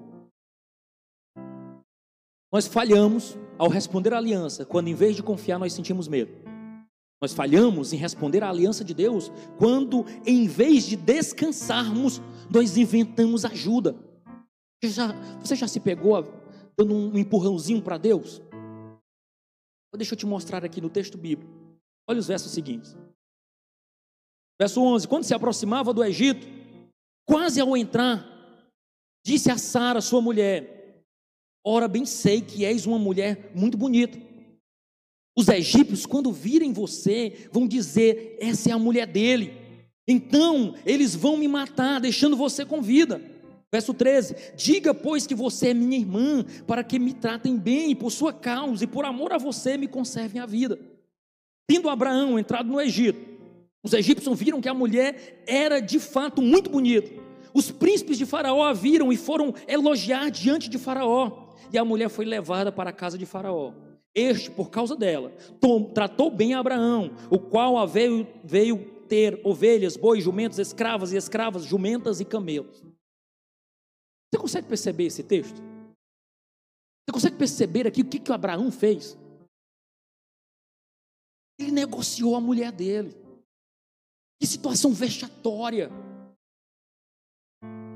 Nós 2.52 2.66
falhamos 2.66 3.38
ao 3.56 3.68
responder 3.68 4.12
à 4.12 4.16
aliança, 4.16 4.66
quando 4.66 4.88
em 4.88 4.94
vez 4.94 5.14
de 5.14 5.22
confiar 5.22 5.60
nós 5.60 5.72
sentimos 5.72 6.08
medo. 6.08 6.32
Nós 7.22 7.32
falhamos 7.32 7.92
em 7.92 7.96
responder 7.96 8.42
à 8.42 8.50
aliança 8.50 8.84
de 8.84 8.92
Deus, 8.92 9.30
quando 9.56 10.04
em 10.26 10.48
vez 10.48 10.86
de 10.86 10.96
descansarmos, 10.96 12.20
nós 12.52 12.76
inventamos 12.76 13.44
ajuda. 13.44 13.94
Você 14.82 14.90
já, 14.90 15.12
você 15.38 15.54
já 15.54 15.68
se 15.68 15.78
pegou 15.78 16.24
dando 16.76 16.92
um 16.92 17.16
empurrãozinho 17.16 17.82
para 17.82 17.96
Deus? 17.96 18.42
Deixa 19.96 20.14
eu 20.14 20.18
te 20.18 20.26
mostrar 20.26 20.64
aqui 20.64 20.80
no 20.80 20.90
texto 20.90 21.16
bíblico. 21.16 21.52
Olha 22.08 22.18
os 22.18 22.26
versos 22.26 22.50
seguintes. 22.50 22.96
Verso 24.60 24.82
11: 24.82 25.06
Quando 25.06 25.22
se 25.22 25.34
aproximava 25.34 25.92
do 25.92 26.02
Egito, 26.02 26.44
quase 27.24 27.60
ao 27.60 27.76
entrar, 27.76 28.29
disse 29.22 29.50
a 29.50 29.58
Sara, 29.58 30.00
sua 30.00 30.20
mulher: 30.20 31.04
Ora, 31.64 31.86
bem 31.86 32.06
sei 32.06 32.40
que 32.40 32.64
és 32.64 32.86
uma 32.86 32.98
mulher 32.98 33.50
muito 33.54 33.76
bonita. 33.76 34.18
Os 35.36 35.48
egípcios, 35.48 36.06
quando 36.06 36.32
virem 36.32 36.72
você, 36.72 37.48
vão 37.52 37.66
dizer: 37.66 38.36
essa 38.40 38.70
é 38.70 38.72
a 38.72 38.78
mulher 38.78 39.06
dele. 39.06 39.54
Então, 40.08 40.74
eles 40.84 41.14
vão 41.14 41.36
me 41.36 41.46
matar, 41.46 42.00
deixando 42.00 42.36
você 42.36 42.64
com 42.64 42.82
vida. 42.82 43.22
Verso 43.72 43.94
13: 43.94 44.34
Diga, 44.56 44.92
pois, 44.92 45.26
que 45.26 45.34
você 45.34 45.68
é 45.68 45.74
minha 45.74 45.98
irmã, 45.98 46.44
para 46.66 46.82
que 46.82 46.98
me 46.98 47.12
tratem 47.12 47.56
bem 47.56 47.94
por 47.94 48.10
sua 48.10 48.32
causa 48.32 48.84
e 48.84 48.86
por 48.86 49.04
amor 49.04 49.32
a 49.32 49.38
você 49.38 49.76
me 49.76 49.86
conservem 49.86 50.40
a 50.40 50.46
vida. 50.46 50.78
Tendo 51.68 51.88
Abraão 51.88 52.38
entrado 52.38 52.68
no 52.68 52.80
Egito, 52.80 53.20
os 53.82 53.92
egípcios 53.92 54.38
viram 54.38 54.60
que 54.60 54.68
a 54.68 54.74
mulher 54.74 55.44
era 55.46 55.78
de 55.78 56.00
fato 56.00 56.42
muito 56.42 56.68
bonita. 56.68 57.19
Os 57.52 57.70
príncipes 57.70 58.18
de 58.18 58.26
Faraó 58.26 58.62
a 58.62 58.72
viram 58.72 59.12
e 59.12 59.16
foram 59.16 59.54
elogiar 59.66 60.30
diante 60.30 60.68
de 60.68 60.78
Faraó 60.78 61.50
e 61.72 61.78
a 61.78 61.84
mulher 61.84 62.08
foi 62.08 62.24
levada 62.24 62.72
para 62.72 62.90
a 62.90 62.92
casa 62.92 63.16
de 63.16 63.26
Faraó. 63.26 63.72
Este, 64.14 64.50
por 64.50 64.70
causa 64.70 64.96
dela, 64.96 65.30
tom, 65.60 65.84
tratou 65.84 66.30
bem 66.30 66.54
Abraão, 66.54 67.12
o 67.30 67.38
qual 67.38 67.86
veio, 67.86 68.26
veio 68.42 69.00
ter 69.06 69.40
ovelhas, 69.44 69.96
bois, 69.96 70.24
jumentos, 70.24 70.58
escravas 70.58 71.12
e 71.12 71.16
escravas, 71.16 71.64
jumentas 71.64 72.20
e 72.20 72.24
camelos. 72.24 72.82
Você 74.32 74.40
consegue 74.40 74.68
perceber 74.68 75.04
esse 75.04 75.22
texto? 75.22 75.60
Você 75.60 77.12
consegue 77.12 77.36
perceber 77.36 77.86
aqui 77.86 78.02
o 78.02 78.08
que, 78.08 78.18
que 78.18 78.30
o 78.30 78.34
Abraão 78.34 78.70
fez? 78.70 79.16
Ele 81.58 81.70
negociou 81.70 82.34
a 82.34 82.40
mulher 82.40 82.72
dele. 82.72 83.14
Que 84.40 84.46
situação 84.46 84.92
vexatória. 84.92 85.90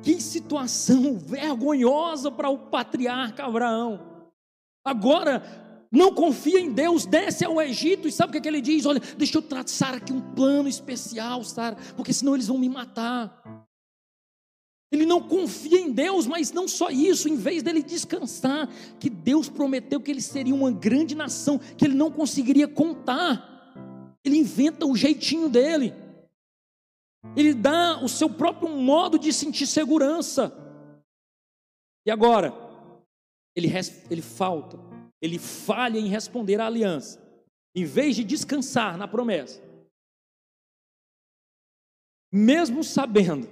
Que 0.04 0.20
situação 0.20 1.16
vergonhosa 1.18 2.30
para 2.30 2.50
o 2.50 2.58
patriarca 2.58 3.44
Abraão. 3.44 4.28
Agora, 4.84 5.42
não 5.90 6.12
confia 6.12 6.60
em 6.60 6.70
Deus, 6.70 7.06
desce 7.06 7.42
ao 7.42 7.60
Egito 7.62 8.06
e 8.06 8.12
sabe 8.12 8.28
o 8.28 8.32
que, 8.32 8.38
é 8.38 8.40
que 8.42 8.48
ele 8.48 8.60
diz? 8.60 8.84
Olha, 8.84 9.00
deixa 9.16 9.38
eu 9.38 9.42
traçar 9.42 9.94
aqui 9.94 10.12
um 10.12 10.20
plano 10.34 10.68
especial, 10.68 11.42
Sara, 11.42 11.76
porque 11.96 12.12
senão 12.12 12.34
eles 12.34 12.48
vão 12.48 12.58
me 12.58 12.68
matar. 12.68 13.66
Ele 14.92 15.06
não 15.06 15.22
confia 15.22 15.80
em 15.80 15.90
Deus, 15.90 16.26
mas 16.26 16.52
não 16.52 16.68
só 16.68 16.90
isso, 16.90 17.26
em 17.26 17.36
vez 17.36 17.62
dele 17.62 17.82
descansar, 17.82 18.68
que 19.00 19.08
Deus 19.08 19.48
prometeu 19.48 20.00
que 20.00 20.10
ele 20.10 20.20
seria 20.20 20.54
uma 20.54 20.70
grande 20.70 21.14
nação, 21.14 21.58
que 21.58 21.84
ele 21.86 21.94
não 21.94 22.10
conseguiria 22.10 22.68
contar, 22.68 23.74
ele 24.22 24.36
inventa 24.36 24.84
o 24.84 24.94
jeitinho 24.94 25.48
dele. 25.48 26.03
Ele 27.36 27.54
dá 27.54 28.02
o 28.02 28.08
seu 28.08 28.28
próprio 28.28 28.68
modo 28.68 29.18
de 29.18 29.32
sentir 29.32 29.66
segurança. 29.66 30.52
E 32.06 32.10
agora, 32.10 32.52
ele, 33.56 33.68
ele 34.10 34.22
falta, 34.22 34.78
ele 35.20 35.38
falha 35.38 35.98
em 35.98 36.08
responder 36.08 36.60
à 36.60 36.66
aliança, 36.66 37.20
em 37.74 37.84
vez 37.84 38.14
de 38.14 38.22
descansar 38.22 38.98
na 38.98 39.08
promessa. 39.08 39.62
Mesmo 42.30 42.84
sabendo 42.84 43.48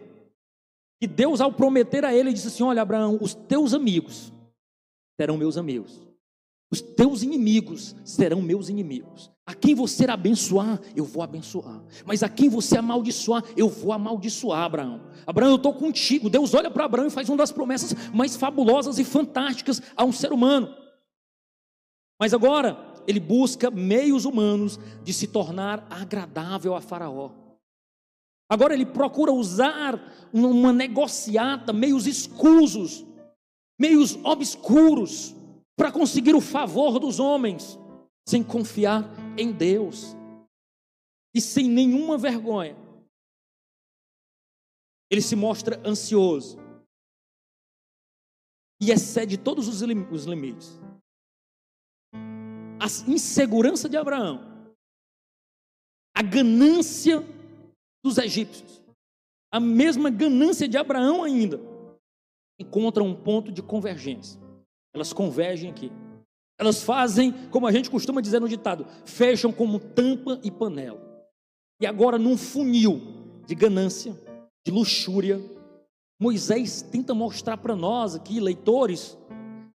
que 1.01 1.07
Deus, 1.07 1.41
ao 1.41 1.53
prometer 1.53 2.05
a 2.05 2.15
ele, 2.15 2.33
disse 2.33 2.49
assim: 2.49 2.63
Olha, 2.63 2.83
Abraão, 2.83 3.19
os 3.21 3.35
teus 3.35 3.73
amigos 3.73 4.33
serão 5.19 5.39
meus 5.39 5.57
amigos, 5.57 6.01
os 6.71 6.81
teus 6.81 7.23
inimigos 7.23 7.97
serão 8.05 8.43
meus 8.43 8.69
inimigos. 8.69 9.32
A 9.53 9.55
quem 9.55 9.75
você 9.75 10.07
abençoar, 10.11 10.81
eu 10.97 11.05
vou 11.05 11.23
abençoar. 11.23 11.83
Mas 12.07 12.23
a 12.23 12.29
quem 12.29 12.49
você 12.49 12.79
amaldiçoar, 12.79 13.45
eu 13.55 13.69
vou 13.69 13.93
amaldiçoar, 13.93 14.63
Abraão. 14.63 15.03
Abraão, 15.27 15.51
eu 15.51 15.57
estou 15.57 15.75
contigo. 15.75 16.31
Deus 16.31 16.55
olha 16.55 16.71
para 16.71 16.87
Abraão 16.87 17.09
e 17.09 17.11
faz 17.11 17.29
uma 17.29 17.37
das 17.37 17.53
promessas 17.53 17.93
mais 18.15 18.35
fabulosas 18.35 18.99
e 18.99 19.05
fantásticas 19.05 19.83
a 19.95 20.07
um 20.07 20.13
ser 20.13 20.33
humano. 20.33 20.75
Mas 22.19 22.33
agora, 22.33 22.79
ele 23.07 23.21
busca 23.21 23.71
meios 23.71 24.25
humanos 24.25 24.81
de 25.05 25.13
se 25.13 25.27
tornar 25.27 25.87
agradável 25.91 26.75
a 26.75 26.81
Faraó. 26.81 27.31
Agora 28.49 28.73
ele 28.73 28.87
procura 28.87 29.33
usar 29.33 30.01
uma 30.33 30.73
negociata, 30.73 31.75
meios 31.75 32.07
escusos, 32.07 33.05
meios 33.79 34.19
obscuros, 34.25 35.35
para 35.77 35.93
conseguir 35.93 36.35
o 36.35 36.41
favor 36.41 36.99
dos 36.99 37.21
homens 37.21 37.79
sem 38.27 38.43
confiar 38.43 39.03
em 39.39 39.53
Deus 39.53 40.15
e 41.35 41.41
sem 41.41 41.69
nenhuma 41.69 42.17
vergonha. 42.17 42.77
Ele 45.11 45.21
se 45.21 45.37
mostra 45.37 45.81
ansioso 45.87 46.59
e 48.81 48.91
excede 48.91 49.37
todos 49.37 49.69
os 49.69 49.83
limites. 49.83 50.81
A 52.81 52.87
insegurança 53.09 53.89
de 53.89 53.97
Abraão, 53.97 54.41
a 56.17 56.23
ganância 56.23 57.21
dos 58.05 58.19
egípcios, 58.19 58.83
a 59.53 59.61
mesma 59.61 60.11
ganância 60.11 60.67
de 60.67 60.77
Abraão 60.77 61.23
ainda, 61.23 61.61
encontram 62.59 63.07
um 63.07 63.15
ponto 63.15 63.53
de 63.53 63.63
convergência. 63.63 64.41
Elas 64.95 65.13
convergem 65.13 65.71
aqui. 65.71 65.91
Elas 66.63 66.85
fazem, 66.85 67.33
como 67.51 67.67
a 67.67 67.73
gente 67.73 67.91
costuma 67.91 68.21
dizer 68.21 68.41
no 68.41 68.49
ditado, 68.49 68.87
fecham 69.05 69.51
como 69.51 69.81
tampa 69.81 70.39
e 70.45 70.51
panela. 70.51 71.03
E 71.81 71.87
agora 71.87 72.17
num 72.17 72.37
funil 72.37 73.01
de 73.49 73.53
ganância, 73.57 74.17
de 74.65 74.73
luxúria, 74.73 75.43
Moisés 76.21 76.81
tenta 76.81 77.13
mostrar 77.15 77.57
para 77.57 77.75
nós 77.75 78.15
aqui, 78.15 78.39
leitores, 78.39 79.19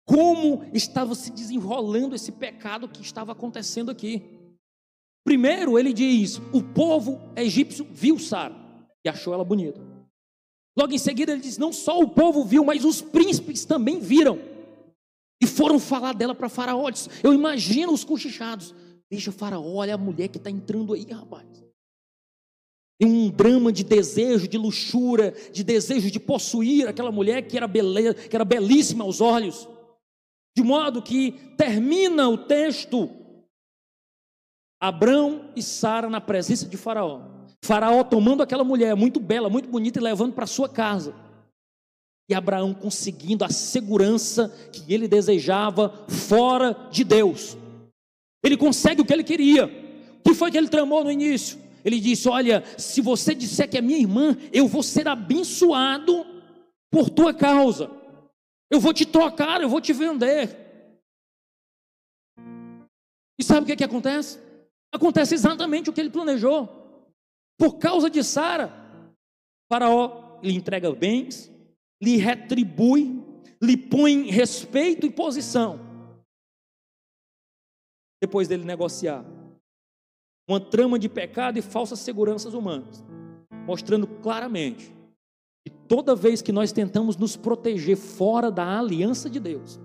como 0.06 0.66
estava 0.74 1.16
se 1.16 1.32
desenrolando 1.32 2.16
esse 2.16 2.34
pecado 2.34 2.90
que 2.90 3.02
estava 3.02 3.32
acontecendo 3.32 3.90
aqui. 3.90 4.22
Primeiro, 5.26 5.80
ele 5.80 5.94
diz: 5.94 6.42
o 6.52 6.62
povo 6.62 7.18
egípcio 7.34 7.88
viu 7.94 8.20
Sara 8.20 8.54
e 9.06 9.08
achou 9.08 9.34
ela 9.34 9.46
bonita. 9.46 9.80
Logo 10.78 10.92
em 10.92 10.98
seguida, 10.98 11.32
ele 11.32 11.40
diz: 11.40 11.58
não 11.58 11.72
só 11.72 11.98
o 12.02 12.10
povo 12.10 12.44
viu, 12.44 12.66
mas 12.66 12.84
os 12.84 13.00
príncipes 13.02 13.64
também 13.64 14.02
viram. 14.02 14.52
Foram 15.56 15.80
falar 15.80 16.14
dela 16.14 16.34
para 16.34 16.50
Faraó. 16.50 16.90
Eu 17.22 17.34
imagino 17.34 17.94
os 17.94 18.04
cochichados. 18.04 18.74
Deixa 19.10 19.32
Faraó, 19.32 19.64
olha 19.64 19.94
a 19.94 19.98
mulher 19.98 20.28
que 20.28 20.38
está 20.38 20.50
entrando 20.50 20.94
aí, 20.94 21.06
rapaz. 21.12 21.46
Tem 23.00 23.10
um 23.12 23.30
drama 23.30 23.72
de 23.72 23.84
desejo, 23.84 24.48
de 24.48 24.58
luxúria, 24.58 25.34
de 25.52 25.64
desejo 25.64 26.10
de 26.10 26.20
possuir 26.20 26.88
aquela 26.88 27.12
mulher 27.12 27.48
que 27.48 27.58
era, 27.58 27.68
beleza, 27.68 28.14
que 28.14 28.36
era 28.36 28.46
belíssima 28.46 29.04
aos 29.04 29.22
olhos. 29.22 29.68
De 30.56 30.64
modo 30.64 31.02
que 31.02 31.34
termina 31.58 32.30
o 32.30 32.38
texto 32.38 33.10
Abrão 34.80 35.50
e 35.56 35.62
Sara 35.62 36.10
na 36.10 36.22
presença 36.22 36.68
de 36.68 36.78
Faraó. 36.78 37.22
Faraó 37.64 38.04
tomando 38.04 38.44
aquela 38.44 38.64
mulher 38.64 38.96
muito 38.96 39.20
bela, 39.20 39.50
muito 39.50 39.70
bonita 39.70 40.00
e 40.00 40.04
levando 40.04 40.34
para 40.34 40.46
sua 40.46 40.68
casa. 40.68 41.16
E 42.30 42.34
Abraão 42.34 42.74
conseguindo 42.74 43.44
a 43.44 43.50
segurança 43.50 44.50
que 44.72 44.94
ele 44.94 45.08
desejava 45.08 46.06
fora 46.08 46.74
de 46.90 47.04
Deus. 47.04 47.58
Ele 48.44 48.58
consegue 48.58 49.02
o 49.02 49.06
que 49.06 49.14
ele 49.14 49.24
queria. 49.24 49.66
O 50.20 50.30
que 50.30 50.34
foi 50.34 50.52
que 50.52 50.58
ele 50.58 50.70
tramou 50.70 51.04
no 51.04 51.12
início? 51.12 51.60
Ele 51.84 52.00
disse: 52.00 52.30
Olha, 52.30 52.64
se 52.78 53.02
você 53.02 53.36
disser 53.36 53.70
que 53.70 53.78
é 53.78 53.82
minha 53.82 54.00
irmã, 54.00 54.38
eu 54.52 54.68
vou 54.68 54.82
ser 54.82 55.08
abençoado 55.08 56.26
por 56.90 57.10
tua 57.10 57.34
causa. 57.34 57.90
Eu 58.70 58.80
vou 58.80 58.94
te 58.94 59.06
trocar, 59.06 59.62
eu 59.62 59.70
vou 59.70 59.82
te 59.82 59.94
vender. 59.94 60.64
E 63.38 63.44
sabe 63.44 63.62
o 63.62 63.66
que, 63.66 63.74
é 63.74 63.76
que 63.76 63.84
acontece? 63.84 64.40
Acontece 64.92 65.34
exatamente 65.34 65.90
o 65.90 65.94
que 65.94 66.00
ele 66.00 66.10
planejou. 66.10 66.70
Por 67.58 67.78
causa 67.78 68.10
de 68.10 68.24
Sara, 68.24 68.72
Faraó 69.72 70.40
lhe 70.42 70.54
entrega 70.54 70.92
bens, 70.92 71.52
lhe 72.04 72.18
retribui, 72.18 73.24
lhe 73.62 73.78
põe 73.78 74.30
respeito 74.30 75.06
e 75.06 75.10
posição. 75.10 75.80
Depois 78.22 78.48
dele 78.48 78.66
negociar 78.66 79.26
uma 80.48 80.60
trama 80.60 81.00
de 81.00 81.08
pecado 81.08 81.58
e 81.58 81.62
falsas 81.62 82.00
seguranças 82.00 82.54
humanas, 82.54 83.02
mostrando 83.66 84.06
claramente 84.06 84.94
que 85.66 85.72
toda 85.88 86.14
vez 86.14 86.42
que 86.42 86.52
nós 86.52 86.74
tentamos 86.74 87.16
nos 87.16 87.38
proteger 87.38 87.96
fora 87.96 88.52
da 88.52 88.80
aliança 88.80 89.30
de 89.30 89.40
Deus, 89.40 89.80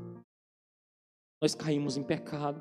nós 1.41 1.55
caímos 1.55 1.97
em 1.97 2.03
pecado, 2.03 2.61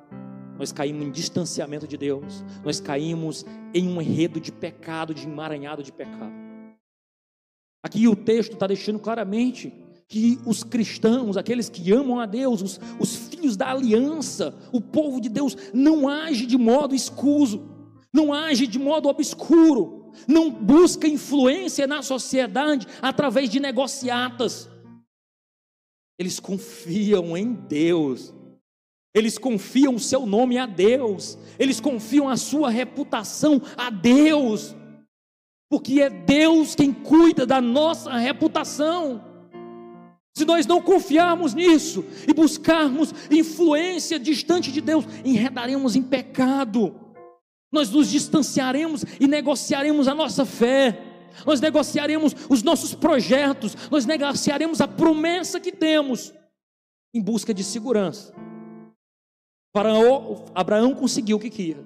nós 0.60 0.72
caímos 0.72 1.04
em 1.04 1.12
distanciamento 1.12 1.88
de 1.88 1.98
Deus, 1.98 2.44
nós 2.64 2.80
caímos 2.80 3.44
em 3.74 3.88
um 3.88 4.00
enredo 4.00 4.40
de 4.40 4.52
pecado, 4.52 5.16
de 5.16 5.24
emaranhado 5.24 5.82
de 5.82 5.92
pecado. 5.92 6.47
Aqui 7.84 8.08
o 8.08 8.16
texto 8.16 8.54
está 8.54 8.68
deixando 8.68 9.00
claramente 9.00 9.74
que 10.08 10.40
os 10.46 10.64
cristãos, 10.64 11.36
aqueles 11.38 11.70
que 11.70 11.92
amam 11.92 12.20
a 12.20 12.26
Deus, 12.26 12.62
os, 12.62 12.80
os 13.00 13.16
filhos 13.16 13.58
da 13.58 13.72
aliança, 13.72 14.56
o 14.72 14.80
povo 14.80 15.20
de 15.20 15.30
Deus, 15.30 15.56
não 15.74 16.08
age 16.08 16.46
de 16.46 16.58
modo 16.58 16.96
escuso, 16.96 17.68
não 18.14 18.34
age 18.34 18.68
de 18.68 18.80
modo 18.80 19.10
obscuro, 19.10 20.12
não 20.28 20.50
busca 20.50 21.08
influência 21.08 21.86
na 21.86 22.02
sociedade 22.02 22.88
através 23.02 23.50
de 23.50 23.60
negociatas. 23.60 24.70
Eles 26.18 26.40
confiam 26.40 27.38
em 27.38 27.54
Deus 27.54 28.34
eles 29.18 29.36
confiam 29.36 29.96
o 29.96 30.00
seu 30.00 30.28
nome 30.28 30.60
a 30.60 30.68
Deus, 30.68 31.40
eles 31.58 31.80
confiam 31.80 32.30
a 32.30 32.38
sua 32.38 32.70
reputação 32.70 33.60
a 33.76 33.90
Deus, 33.90 34.76
porque 35.70 36.02
é 36.02 36.10
Deus 36.10 36.76
quem 36.76 36.94
cuida 36.94 37.46
da 37.46 37.60
nossa 37.60 38.16
reputação. 38.16 39.24
Se 40.36 40.46
nós 40.46 40.66
não 40.66 40.82
confiarmos 40.82 41.54
nisso 41.54 42.06
e 42.28 42.34
buscarmos 42.34 43.14
influência 43.32 44.20
distante 44.20 44.72
de 44.72 44.80
Deus, 44.80 45.04
enredaremos 45.26 45.96
em 45.96 46.04
pecado, 46.04 46.96
nós 47.72 47.90
nos 47.90 48.10
distanciaremos 48.10 49.04
e 49.20 49.28
negociaremos 49.28 50.08
a 50.08 50.14
nossa 50.14 50.46
fé, 50.46 51.04
nós 51.46 51.60
negociaremos 51.60 52.36
os 52.50 52.64
nossos 52.64 52.94
projetos, 52.94 53.76
nós 53.90 54.06
negociaremos 54.06 54.80
a 54.80 54.88
promessa 54.88 55.60
que 55.60 55.72
temos 55.72 56.34
em 57.14 57.22
busca 57.22 57.54
de 57.54 57.64
segurança. 57.64 58.34
Faraó, 59.76 60.46
Abraão 60.56 60.94
conseguiu 60.94 61.38
o 61.38 61.40
que 61.40 61.50
queria, 61.50 61.84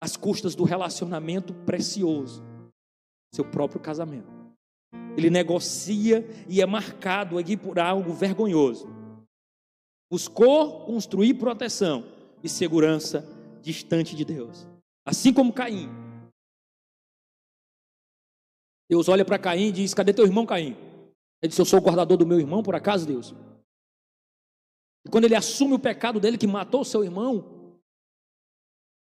às 0.00 0.16
custas 0.16 0.54
do 0.54 0.64
relacionamento 0.64 1.52
precioso, 1.52 2.53
seu 3.34 3.44
próprio 3.44 3.80
casamento. 3.80 4.32
Ele 5.16 5.28
negocia 5.28 6.24
e 6.48 6.60
é 6.60 6.66
marcado 6.66 7.36
aqui 7.36 7.56
por 7.56 7.78
algo 7.78 8.12
vergonhoso. 8.12 8.88
Buscou 10.10 10.84
construir 10.86 11.34
proteção 11.34 12.06
e 12.42 12.48
segurança 12.48 13.26
distante 13.60 14.14
de 14.14 14.24
Deus, 14.24 14.66
assim 15.04 15.32
como 15.32 15.52
Caim. 15.52 15.88
Deus 18.88 19.08
olha 19.08 19.24
para 19.24 19.38
Caim 19.38 19.68
e 19.68 19.72
diz: 19.72 19.94
Cadê 19.94 20.12
teu 20.12 20.26
irmão 20.26 20.46
Caim? 20.46 20.76
Ele 21.42 21.48
disse: 21.48 21.60
Eu 21.60 21.66
sou 21.66 21.80
o 21.80 21.82
guardador 21.82 22.16
do 22.16 22.26
meu 22.26 22.38
irmão, 22.38 22.62
por 22.62 22.74
acaso, 22.74 23.06
Deus? 23.06 23.34
E 25.04 25.08
quando 25.10 25.24
ele 25.24 25.34
assume 25.34 25.74
o 25.74 25.78
pecado 25.78 26.20
dele 26.20 26.38
que 26.38 26.46
matou 26.46 26.84
seu 26.84 27.02
irmão, 27.02 27.78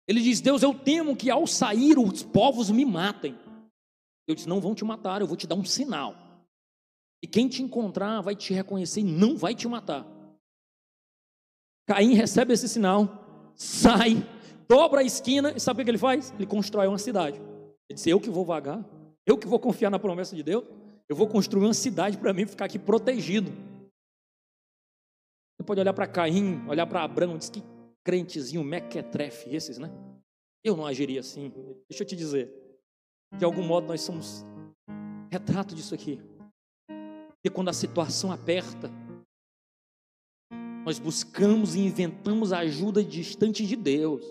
ele 0.07 0.21
diz: 0.21 0.39
Deus, 0.39 0.61
eu 0.61 0.73
temo 0.73 1.15
que 1.15 1.29
ao 1.29 1.45
sair 1.47 1.97
os 1.97 2.23
povos 2.23 2.69
me 2.69 2.85
matem. 2.85 3.37
Eu 4.27 4.35
disse: 4.35 4.49
Não 4.49 4.61
vão 4.61 4.75
te 4.75 4.83
matar, 4.83 5.21
eu 5.21 5.27
vou 5.27 5.37
te 5.37 5.47
dar 5.47 5.55
um 5.55 5.65
sinal. 5.65 6.15
E 7.23 7.27
quem 7.27 7.47
te 7.47 7.63
encontrar 7.63 8.21
vai 8.21 8.35
te 8.35 8.53
reconhecer 8.53 9.01
e 9.01 9.03
não 9.03 9.37
vai 9.37 9.55
te 9.55 9.67
matar. 9.67 10.05
Caim 11.87 12.13
recebe 12.13 12.53
esse 12.53 12.67
sinal, 12.67 13.53
sai, 13.55 14.15
dobra 14.67 15.01
a 15.01 15.03
esquina 15.03 15.53
e 15.55 15.59
sabe 15.59 15.81
o 15.81 15.85
que 15.85 15.91
ele 15.91 15.97
faz? 15.97 16.31
Ele 16.33 16.45
constrói 16.45 16.87
uma 16.87 16.97
cidade. 16.97 17.39
Ele 17.89 17.95
disse: 17.95 18.09
Eu 18.09 18.19
que 18.19 18.29
vou 18.29 18.45
vagar, 18.45 18.83
eu 19.25 19.37
que 19.37 19.47
vou 19.47 19.59
confiar 19.59 19.89
na 19.89 19.99
promessa 19.99 20.35
de 20.35 20.43
Deus, 20.43 20.65
eu 21.07 21.15
vou 21.15 21.27
construir 21.27 21.65
uma 21.65 21.73
cidade 21.73 22.17
para 22.17 22.33
mim 22.33 22.45
ficar 22.45 22.65
aqui 22.65 22.79
protegido. 22.79 23.51
Você 25.57 25.63
pode 25.65 25.79
olhar 25.79 25.93
para 25.93 26.07
Caim, 26.07 26.67
olhar 26.67 26.85
para 26.85 27.03
Abraão, 27.03 27.37
diz 27.37 27.49
que 27.49 27.63
crentezinho 28.03 28.63
mequetrefe 28.63 29.55
esses, 29.55 29.77
né? 29.77 29.89
Eu 30.63 30.75
não 30.75 30.85
agiria 30.85 31.19
assim. 31.19 31.51
Deixa 31.87 32.03
eu 32.03 32.07
te 32.07 32.15
dizer. 32.15 32.64
De 33.37 33.45
algum 33.45 33.63
modo 33.63 33.87
nós 33.87 34.01
somos 34.01 34.45
retrato 35.31 35.75
disso 35.75 35.93
aqui. 35.93 36.19
E 37.43 37.49
quando 37.49 37.69
a 37.69 37.73
situação 37.73 38.31
aperta, 38.31 38.91
nós 40.85 40.99
buscamos 40.99 41.75
e 41.75 41.79
inventamos 41.79 42.53
a 42.53 42.59
ajuda 42.59 43.03
distante 43.03 43.65
de 43.65 43.75
Deus. 43.75 44.23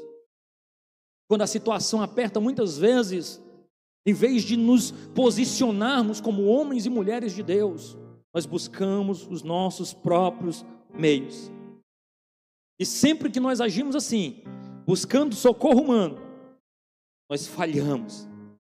Quando 1.28 1.42
a 1.42 1.46
situação 1.46 2.00
aperta, 2.00 2.40
muitas 2.40 2.78
vezes, 2.78 3.42
em 4.06 4.12
vez 4.12 4.42
de 4.42 4.56
nos 4.56 4.90
posicionarmos 5.14 6.20
como 6.20 6.44
homens 6.44 6.86
e 6.86 6.90
mulheres 6.90 7.34
de 7.34 7.42
Deus, 7.42 7.96
nós 8.32 8.46
buscamos 8.46 9.26
os 9.26 9.42
nossos 9.42 9.94
próprios 9.94 10.64
meios. 10.92 11.50
E 12.78 12.84
sempre 12.84 13.30
que 13.30 13.40
nós 13.40 13.60
agimos 13.60 13.94
assim, 13.94 14.42
buscando 14.86 15.34
socorro 15.34 15.82
humano, 15.82 16.18
nós 17.30 17.46
falhamos, 17.46 18.28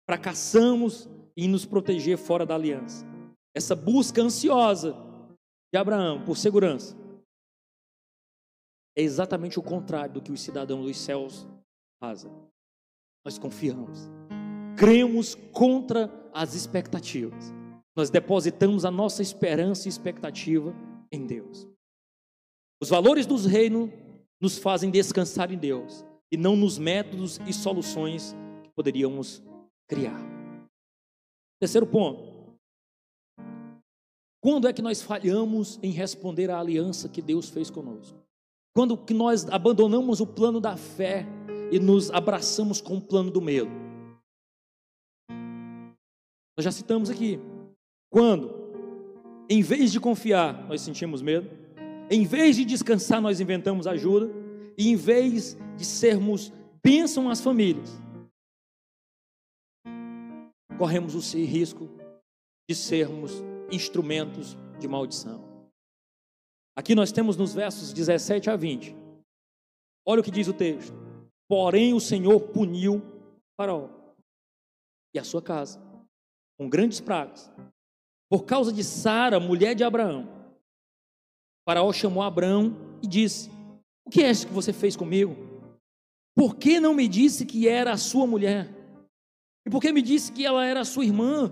fracassamos 0.10 1.08
em 1.38 1.48
nos 1.48 1.68
proteger 1.68 2.18
fora 2.18 2.44
da 2.44 2.56
aliança. 2.56 3.06
Essa 3.56 3.76
busca 3.76 4.24
ansiosa 4.24 4.96
de 5.72 5.78
Abraão 5.78 6.26
por 6.26 6.36
segurança 6.36 6.98
é 8.98 9.04
exatamente 9.04 9.60
o 9.60 9.62
contrário 9.62 10.16
do 10.16 10.22
que 10.24 10.32
os 10.32 10.42
cidadãos 10.42 10.88
dos 10.88 10.98
céus 10.98 11.48
fazem. 12.02 12.32
Nós 13.24 13.38
confiamos, 13.38 14.10
cremos 14.76 15.36
contra 15.54 16.10
as 16.34 16.56
expectativas. 16.56 17.54
Nós 17.96 18.10
depositamos 18.10 18.86
a 18.86 18.90
nossa 18.90 19.22
esperança 19.22 19.88
e 19.88 19.90
expectativa 19.90 20.74
em 21.12 21.28
Deus. 21.28 21.68
Os 22.82 22.90
valores 22.90 23.28
dos 23.28 23.46
reinos 23.46 23.92
nos 24.42 24.58
fazem 24.58 24.90
descansar 24.90 25.54
em 25.54 25.58
Deus 25.60 26.04
e 26.32 26.38
não 26.38 26.56
nos 26.56 26.80
métodos 26.80 27.40
e 27.46 27.54
soluções 27.54 28.36
que 28.64 28.72
poderíamos 28.72 29.48
criar. 29.90 30.22
Terceiro 31.60 31.88
ponto. 31.88 32.30
Quando 34.42 34.68
é 34.68 34.72
que 34.72 34.82
nós 34.82 35.02
falhamos 35.02 35.78
em 35.84 35.92
responder 35.92 36.50
à 36.50 36.60
aliança 36.60 37.10
que 37.10 37.22
Deus 37.22 37.50
fez 37.50 37.70
conosco? 37.70 38.18
Quando 38.74 38.96
que 38.96 39.14
nós 39.14 39.50
abandonamos 39.50 40.22
o 40.22 40.28
plano 40.28 40.62
da 40.62 40.78
fé 40.78 41.26
e 41.72 41.80
nos 41.80 42.10
abraçamos 42.12 42.80
com 42.80 42.98
o 42.98 43.02
plano 43.02 43.30
do 43.30 43.42
medo? 43.42 43.70
Nós 46.58 46.64
já 46.64 46.72
citamos 46.72 47.10
aqui. 47.10 47.40
Quando 48.10 48.58
Em 49.50 49.64
vez 49.64 49.92
de 49.92 50.00
confiar, 50.00 50.68
nós 50.68 50.80
sentimos 50.82 51.24
medo. 51.24 51.50
Em 52.10 52.24
vez 52.24 52.56
de 52.56 52.64
descansar, 52.64 53.20
nós 53.20 53.40
inventamos 53.40 53.88
ajuda. 53.88 54.32
E 54.78 54.90
em 54.90 54.96
vez 54.96 55.58
de 55.76 55.84
sermos 55.84 56.54
bênção 56.84 57.30
às 57.30 57.42
famílias, 57.42 58.00
corremos 60.80 61.14
o 61.14 61.38
risco 61.44 61.90
de 62.70 62.74
sermos 62.74 63.34
instrumentos 63.70 64.56
de 64.80 64.88
maldição. 64.88 65.44
Aqui 66.74 66.96
nós 66.96 67.12
temos 67.12 67.36
nos 67.36 67.54
versos 67.54 67.92
17 67.92 68.50
a 68.50 68.56
20. 68.56 68.96
Olha 70.08 70.22
o 70.22 70.24
que 70.24 70.32
diz 70.32 70.48
o 70.48 70.54
texto. 70.54 70.94
Porém, 71.50 71.94
o 71.94 72.00
Senhor 72.00 72.40
puniu 72.40 73.02
Faraó 73.60 73.90
e 75.14 75.20
a 75.20 75.24
sua 75.26 75.42
casa 75.42 75.82
com 76.58 76.70
grandes 76.70 77.02
pragas, 77.02 77.52
por 78.30 78.46
causa 78.46 78.72
de 78.72 78.84
Sara, 78.84 79.38
mulher 79.38 79.76
de 79.76 79.84
Abraão. 79.84 80.28
Faraó 81.68 81.92
chamou 81.92 82.24
Abraão 82.24 82.74
e 83.04 83.08
disse: 83.08 83.50
O 84.06 84.10
que 84.10 84.24
é 84.24 84.32
isso 84.32 84.48
que 84.48 84.54
você 84.54 84.72
fez 84.72 84.96
comigo? 84.96 85.36
Por 86.38 86.56
que 86.56 86.80
não 86.80 86.94
me 86.94 87.08
disse 87.08 87.46
que 87.46 87.68
era 87.68 87.92
a 87.92 87.98
sua 87.98 88.26
mulher? 88.26 88.79
E 89.70 89.72
por 89.72 89.84
que 89.84 89.94
me 89.94 90.02
disse 90.02 90.32
que 90.32 90.44
ela 90.44 90.66
era 90.66 90.84
sua 90.84 91.06
irmã? 91.06 91.52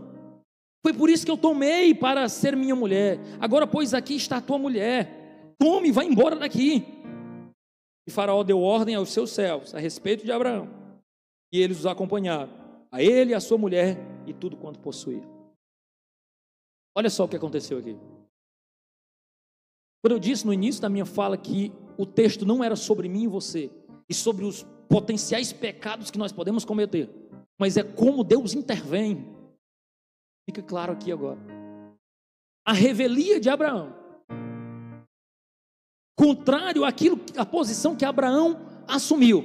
Foi 0.83 0.91
por 0.91 1.07
isso 1.07 1.23
que 1.23 1.31
eu 1.31 1.37
tomei 1.37 1.93
para 1.93 2.27
ser 2.27 2.57
minha 2.57 2.75
mulher. 2.75 3.19
Agora, 3.39 3.67
pois, 3.67 3.93
aqui 3.93 4.15
está 4.15 4.37
a 4.37 4.41
tua 4.41 4.57
mulher. 4.57 5.53
Tome, 5.59 5.91
vá 5.91 6.03
embora 6.03 6.35
daqui. 6.35 6.83
E 8.07 8.11
Faraó 8.11 8.43
deu 8.43 8.59
ordem 8.59 8.95
aos 8.95 9.09
seus 9.09 9.29
servos 9.29 9.75
a 9.75 9.77
respeito 9.77 10.25
de 10.25 10.31
Abraão. 10.31 10.67
E 11.53 11.61
eles 11.61 11.77
os 11.77 11.85
acompanharam, 11.85 12.51
a 12.91 13.03
ele, 13.03 13.35
a 13.35 13.39
sua 13.39 13.59
mulher 13.59 13.99
e 14.25 14.33
tudo 14.33 14.57
quanto 14.57 14.79
possuía. 14.79 15.21
Olha 16.97 17.11
só 17.11 17.25
o 17.25 17.27
que 17.27 17.35
aconteceu 17.35 17.77
aqui. 17.77 17.95
Quando 20.01 20.13
eu 20.13 20.19
disse 20.19 20.43
no 20.43 20.51
início 20.51 20.81
da 20.81 20.89
minha 20.89 21.05
fala 21.05 21.37
que 21.37 21.71
o 21.99 22.05
texto 22.05 22.47
não 22.47 22.63
era 22.63 22.75
sobre 22.75 23.07
mim 23.07 23.25
e 23.25 23.27
você, 23.27 23.69
e 24.09 24.13
sobre 24.15 24.43
os 24.43 24.65
potenciais 24.89 25.53
pecados 25.53 26.09
que 26.09 26.17
nós 26.17 26.31
podemos 26.31 26.65
cometer, 26.65 27.07
mas 27.57 27.77
é 27.77 27.83
como 27.83 28.23
Deus 28.23 28.53
intervém. 28.53 29.25
Fica 30.45 30.61
claro 30.61 30.93
aqui 30.93 31.11
agora. 31.11 31.39
A 32.65 32.73
revelia 32.73 33.39
de 33.39 33.49
Abraão, 33.49 33.95
contrário 36.17 36.83
àquilo, 36.85 37.19
à 37.37 37.45
posição 37.45 37.95
que 37.95 38.05
Abraão 38.05 38.59
assumiu, 38.87 39.43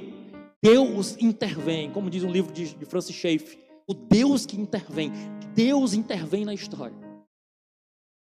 Deus 0.61 1.17
intervém, 1.19 1.91
como 1.91 2.09
diz 2.09 2.23
um 2.23 2.31
livro 2.31 2.53
de, 2.53 2.73
de 2.73 2.85
Francis 2.85 3.15
Schaeffer, 3.15 3.59
o 3.87 3.93
Deus 3.93 4.45
que 4.45 4.59
intervém, 4.59 5.11
Deus 5.53 5.93
intervém 5.93 6.45
na 6.45 6.53
história. 6.53 6.95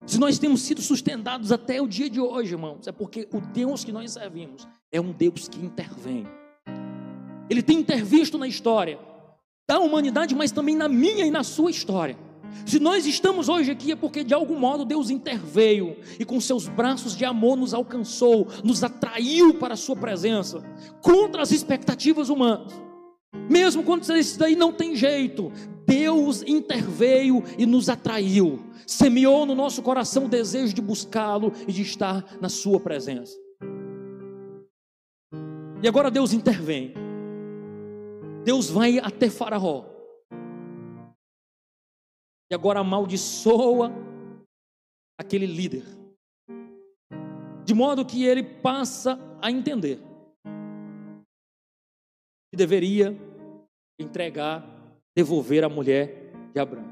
Se 0.05 0.19
nós 0.19 0.37
temos 0.37 0.61
sido 0.61 0.81
sustentados 0.81 1.51
até 1.51 1.81
o 1.81 1.87
dia 1.87 2.09
de 2.09 2.19
hoje, 2.19 2.53
irmãos, 2.53 2.87
é 2.87 2.91
porque 2.91 3.27
o 3.33 3.41
Deus 3.41 3.83
que 3.83 3.91
nós 3.91 4.11
servimos 4.11 4.67
é 4.91 5.01
um 5.01 5.11
Deus 5.11 5.47
que 5.47 5.59
intervém. 5.59 6.25
Ele 7.49 7.63
tem 7.63 7.79
intervisto 7.79 8.37
na 8.37 8.47
história 8.47 8.99
da 9.67 9.79
humanidade, 9.79 10.33
mas 10.33 10.51
também 10.51 10.75
na 10.75 10.87
minha 10.87 11.25
e 11.25 11.31
na 11.31 11.43
sua 11.43 11.69
história. 11.69 12.17
Se 12.65 12.79
nós 12.79 13.05
estamos 13.05 13.49
hoje 13.49 13.71
aqui 13.71 13.91
é 13.91 13.95
porque 13.95 14.23
de 14.23 14.33
algum 14.33 14.57
modo 14.57 14.85
Deus 14.85 15.09
interveio 15.09 15.97
e 16.17 16.25
com 16.25 16.39
seus 16.39 16.67
braços 16.67 17.15
de 17.15 17.25
amor 17.25 17.57
nos 17.57 17.73
alcançou, 17.73 18.47
nos 18.63 18.83
atraiu 18.83 19.55
para 19.55 19.73
a 19.73 19.77
sua 19.77 19.95
presença, 19.95 20.63
contra 21.01 21.41
as 21.41 21.51
expectativas 21.51 22.29
humanas. 22.29 22.73
Mesmo 23.49 23.83
quando 23.83 24.09
isso 24.17 24.39
daí 24.39 24.55
não 24.55 24.71
tem 24.71 24.95
jeito, 24.95 25.51
Deus 25.85 26.41
interveio 26.43 27.43
e 27.57 27.65
nos 27.65 27.89
atraiu, 27.89 28.59
semeou 28.85 29.45
no 29.45 29.53
nosso 29.53 29.81
coração 29.81 30.25
o 30.25 30.29
desejo 30.29 30.73
de 30.73 30.81
buscá-lo 30.81 31.53
e 31.67 31.73
de 31.73 31.81
estar 31.81 32.37
na 32.41 32.49
sua 32.49 32.79
presença. 32.79 33.37
E 35.81 35.87
agora 35.87 36.09
Deus 36.09 36.33
intervém. 36.33 37.06
Deus 38.47 38.69
vai 38.69 38.97
até 38.97 39.29
Faraó. 39.29 39.83
E 42.49 42.55
agora 42.55 42.79
amaldiçoa 42.79 43.91
aquele 45.19 45.45
líder. 45.45 45.83
De 47.65 47.73
modo 47.73 48.05
que 48.05 48.23
ele 48.23 48.41
passa 48.41 49.19
a 49.41 49.51
entender 49.51 49.99
que 52.49 52.55
deveria 52.55 53.13
entregar, 53.99 54.63
devolver 55.13 55.65
a 55.65 55.69
mulher 55.69 56.31
de 56.53 56.59
Abraão. 56.61 56.87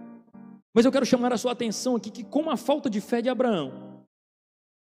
Mas 0.76 0.84
eu 0.84 0.92
quero 0.92 1.06
chamar 1.06 1.32
a 1.32 1.38
sua 1.38 1.54
atenção 1.54 1.96
aqui 1.96 2.12
que, 2.12 2.26
como 2.26 2.52
a 2.52 2.58
falta 2.58 2.90
de 2.90 3.00
fé 3.00 3.22
de 3.22 3.30
Abraão 3.30 4.04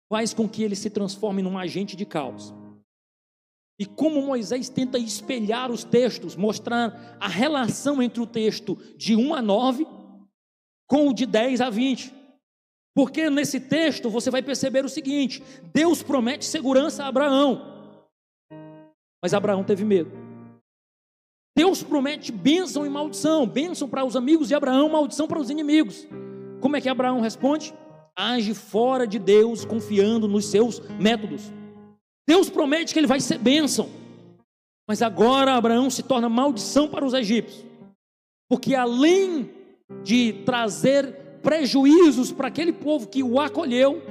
faz 0.07 0.35
com 0.35 0.47
que 0.47 0.61
ele 0.61 0.75
se 0.75 0.91
transforme 0.91 1.41
num 1.41 1.57
agente 1.57 1.95
de 1.95 2.05
caos. 2.05 2.53
E 3.79 3.85
como 3.85 4.21
Moisés 4.21 4.67
tenta 4.67 4.99
espelhar 4.99 5.71
os 5.71 5.85
textos, 5.85 6.35
mostrar 6.35 7.17
a 7.17 7.29
relação 7.29 8.03
entre 8.03 8.21
o 8.21 8.27
texto 8.27 8.77
de 8.97 9.15
1 9.15 9.33
a 9.33 9.41
9 9.41 9.87
com 10.85 11.07
o 11.07 11.13
de 11.13 11.25
10 11.25 11.61
a 11.61 11.69
20. 11.69 12.13
Porque 12.93 13.29
nesse 13.29 13.61
texto 13.61 14.09
você 14.09 14.29
vai 14.29 14.41
perceber 14.41 14.83
o 14.83 14.89
seguinte: 14.89 15.41
Deus 15.73 16.03
promete 16.03 16.43
segurança 16.43 17.05
a 17.05 17.07
Abraão, 17.07 17.61
mas 19.23 19.33
Abraão 19.33 19.63
teve 19.63 19.85
medo. 19.85 20.11
Deus 21.55 21.81
promete 21.81 22.31
bênção 22.31 22.85
e 22.85 22.89
maldição, 22.89 23.47
bênção 23.47 23.87
para 23.87 24.03
os 24.03 24.15
amigos 24.15 24.49
de 24.49 24.55
Abraão, 24.55 24.89
maldição 24.89 25.27
para 25.27 25.39
os 25.39 25.49
inimigos. 25.49 26.05
Como 26.59 26.75
é 26.75 26.81
que 26.81 26.89
Abraão 26.89 27.21
responde? 27.21 27.73
Age 28.15 28.53
fora 28.53 29.07
de 29.07 29.19
Deus, 29.19 29.63
confiando 29.63 30.27
nos 30.27 30.45
seus 30.45 30.79
métodos. 30.99 31.58
Deus 32.29 32.47
promete 32.47 32.93
que 32.93 32.99
ele 32.99 33.07
vai 33.07 33.19
ser 33.19 33.39
bênção. 33.39 33.89
Mas 34.87 35.01
agora 35.01 35.55
Abraão 35.55 35.89
se 35.89 36.03
torna 36.03 36.29
maldição 36.29 36.87
para 36.87 37.03
os 37.03 37.15
egípcios. 37.15 37.65
Porque 38.47 38.75
além 38.75 39.49
de 40.03 40.33
trazer 40.45 41.39
prejuízos 41.41 42.31
para 42.31 42.47
aquele 42.47 42.71
povo 42.71 43.07
que 43.07 43.23
o 43.23 43.39
acolheu, 43.39 44.03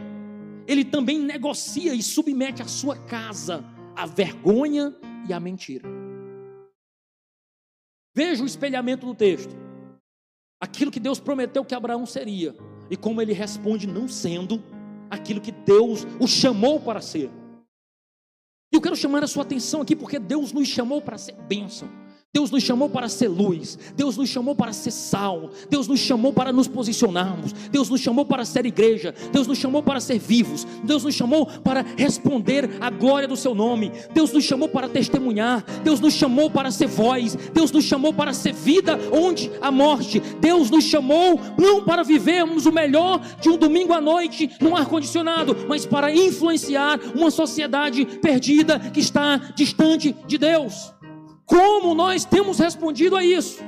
ele 0.67 0.85
também 0.85 1.21
negocia 1.21 1.95
e 1.95 2.03
submete 2.03 2.61
a 2.61 2.67
sua 2.67 2.97
casa 2.97 3.65
à 3.95 4.05
vergonha 4.05 4.93
e 5.29 5.33
à 5.33 5.39
mentira. 5.39 5.89
Veja 8.17 8.43
o 8.43 8.47
espelhamento 8.47 9.07
do 9.07 9.15
texto. 9.15 9.55
Aquilo 10.61 10.91
que 10.91 10.99
Deus 10.99 11.21
prometeu 11.21 11.65
que 11.65 11.73
Abraão 11.73 12.05
seria, 12.05 12.53
e 12.91 12.97
como 12.97 13.23
ele 13.23 13.33
responde, 13.33 13.87
não 13.87 14.09
sendo 14.09 14.61
aquilo 15.09 15.41
que 15.41 15.53
Deus 15.53 16.05
o 16.19 16.27
chamou 16.27 16.81
para 16.81 17.01
ser. 17.01 17.31
E 18.71 18.77
eu 18.77 18.81
quero 18.83 18.95
chamar 18.95 19.25
a 19.25 19.27
sua 19.27 19.43
atenção 19.43 19.81
aqui 19.81 19.97
porque 19.97 20.19
Deus 20.19 20.53
nos 20.53 20.69
chamou 20.69 21.01
para 21.01 21.17
ser 21.17 21.35
bênção. 21.49 21.89
Deus 22.39 22.53
nos 22.53 22.63
chamou 22.63 22.89
para 22.89 23.09
ser 23.09 23.27
luz, 23.27 23.77
Deus 23.97 24.17
nos 24.17 24.29
chamou 24.29 24.55
para 24.55 24.73
ser 24.73 24.93
sal, 24.93 25.51
Deus 25.69 25.89
nos 25.89 25.99
chamou 25.99 26.33
para 26.33 26.53
nos 26.53 26.69
posicionarmos, 26.69 27.53
Deus 27.53 27.91
nos 27.91 28.01
chamou 28.01 28.25
para 28.25 28.45
ser 28.45 28.65
igreja, 28.65 29.13
Deus 29.33 29.49
nos 29.49 29.59
chamou 29.59 29.83
para 29.83 29.99
ser 29.99 30.21
vivos, 30.21 30.65
Deus 30.85 31.03
nos 31.03 31.17
chamou 31.17 31.47
para 31.47 31.85
responder 31.97 32.71
à 32.81 32.91
glória 32.91 33.27
do 33.27 33.37
seu 33.37 33.57
nome, 33.57 33.91
Deus 34.15 34.33
nos 34.33 34.45
chamou 34.45 34.69
para 34.69 34.89
testemunhar, 34.89 35.65
Deus 35.83 35.99
nos 35.99 36.15
chamou 36.15 36.49
para 36.49 36.71
ser 36.71 36.87
voz, 36.87 37.35
Deus 37.53 37.73
nos 37.73 37.85
chamou 37.85 38.13
para 38.13 38.33
ser 38.33 38.53
vida 38.53 38.97
onde 39.11 39.51
a 39.61 39.73
morte, 39.73 40.21
Deus 40.41 40.71
nos 40.71 40.85
chamou 40.85 41.41
não 41.59 41.85
para 41.85 42.05
vivermos 42.05 42.67
o 42.67 42.73
melhor 42.73 43.21
de 43.41 43.49
um 43.49 43.57
domingo 43.57 43.93
à 43.93 44.01
noite 44.01 44.49
num 44.61 44.77
ar-condicionado, 44.77 45.57
mas 45.69 45.85
para 45.85 46.15
influenciar 46.15 47.01
uma 47.17 47.33
sociedade 47.33 48.07
perdida 48.23 48.79
que 48.79 49.01
está 49.01 49.39
distante 49.57 50.15
de 50.29 50.39
Deus. 50.39 50.97
Como 51.49 51.95
nós 51.95 52.27
temos 52.27 52.59
respondido 52.59 53.17
a 53.17 53.25
isso? 53.25 53.63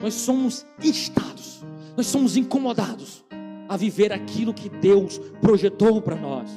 Nós 0.00 0.14
somos 0.14 0.64
instados, 0.82 1.62
nós 1.94 2.06
somos 2.06 2.38
incomodados 2.38 3.22
a 3.68 3.76
viver 3.76 4.14
aquilo 4.14 4.54
que 4.54 4.70
Deus 4.70 5.18
projetou 5.42 6.00
para 6.00 6.16
nós. 6.16 6.48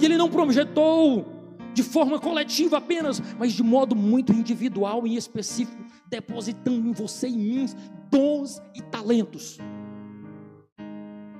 E 0.00 0.04
Ele 0.04 0.16
não 0.16 0.28
projetou 0.28 1.24
de 1.72 1.84
forma 1.84 2.18
coletiva 2.18 2.78
apenas, 2.78 3.22
mas 3.38 3.52
de 3.52 3.62
modo 3.62 3.94
muito 3.94 4.32
individual 4.32 5.06
e 5.06 5.16
específico, 5.16 5.84
depositando 6.08 6.88
em 6.88 6.92
você 6.92 7.28
e 7.28 7.34
em 7.34 7.38
mim 7.38 7.66
dons 8.10 8.60
e 8.74 8.82
talentos 8.82 9.60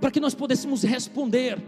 para 0.03 0.11
que 0.11 0.19
nós 0.19 0.35
pudéssemos 0.35 0.83
responder 0.83 1.63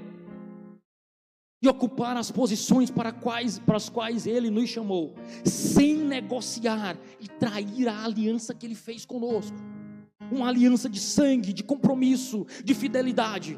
e 1.63 1.69
ocupar 1.69 2.17
as 2.17 2.33
posições 2.33 2.91
para, 2.91 3.13
quais, 3.13 3.61
para 3.61 3.77
as 3.77 3.89
quais 3.89 4.27
Ele 4.27 4.51
nos 4.51 4.69
chamou, 4.69 5.15
sem 5.45 5.97
negociar 5.97 6.99
e 7.21 7.29
trair 7.29 7.87
a 7.89 8.05
aliança 8.05 8.53
que 8.53 8.67
Ele 8.67 8.75
fez 8.75 9.07
conosco 9.07 9.57
uma 10.33 10.49
aliança 10.49 10.89
de 10.89 10.99
sangue, 10.99 11.53
de 11.53 11.63
compromisso, 11.63 12.45
de 12.65 12.75
fidelidade. 12.75 13.57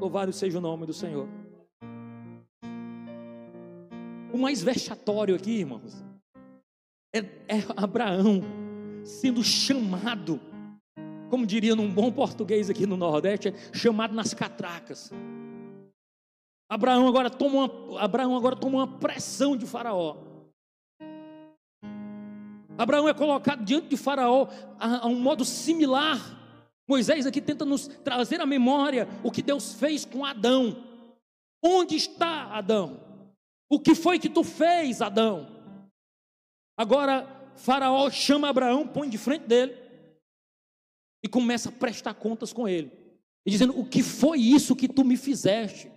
Louvado 0.00 0.32
seja 0.32 0.58
o 0.58 0.60
nome 0.60 0.84
do 0.84 0.92
Senhor. 0.92 1.28
O 4.32 4.38
mais 4.38 4.62
vexatório 4.62 5.36
aqui, 5.36 5.60
irmãos, 5.60 6.04
é, 7.14 7.20
é 7.20 7.64
Abraão 7.76 8.42
sendo 9.04 9.44
chamado, 9.44 10.40
como 11.28 11.46
diria 11.46 11.76
num 11.76 11.90
bom 11.90 12.10
português 12.10 12.68
aqui 12.68 12.86
no 12.86 12.96
Nordeste, 12.96 13.48
é 13.48 13.54
chamado 13.72 14.14
nas 14.14 14.34
catracas. 14.34 15.12
Abraão 16.68 17.08
agora 17.08 17.30
toma 17.30 17.64
uma, 17.64 18.00
Abraão 18.00 18.36
agora 18.36 18.56
toma 18.56 18.78
uma 18.78 18.98
pressão 18.98 19.56
de 19.56 19.66
Faraó. 19.66 20.16
Abraão 22.76 23.08
é 23.08 23.14
colocado 23.14 23.64
diante 23.64 23.88
de 23.88 23.96
Faraó 23.96 24.48
a, 24.78 25.04
a 25.04 25.06
um 25.06 25.18
modo 25.18 25.44
similar. 25.44 26.18
Moisés 26.86 27.26
aqui 27.26 27.40
tenta 27.40 27.64
nos 27.64 27.86
trazer 27.86 28.40
à 28.40 28.46
memória 28.46 29.08
o 29.22 29.30
que 29.30 29.42
Deus 29.42 29.74
fez 29.74 30.04
com 30.04 30.24
Adão. 30.24 30.84
Onde 31.62 31.96
está 31.96 32.44
Adão? 32.54 33.00
O 33.68 33.80
que 33.80 33.94
foi 33.94 34.18
que 34.18 34.28
tu 34.28 34.44
fez, 34.44 35.02
Adão? 35.02 35.48
Agora, 36.76 37.26
Faraó 37.56 38.08
chama 38.10 38.48
Abraão, 38.48 38.86
põe 38.86 39.08
de 39.08 39.18
frente 39.18 39.46
dele 39.46 39.87
e 41.22 41.28
começa 41.28 41.68
a 41.68 41.72
prestar 41.72 42.14
contas 42.14 42.52
com 42.52 42.68
ele, 42.68 42.90
e 43.44 43.50
dizendo: 43.50 43.78
O 43.78 43.84
que 43.84 44.02
foi 44.02 44.40
isso 44.40 44.76
que 44.76 44.88
tu 44.88 45.04
me 45.04 45.16
fizeste? 45.16 45.90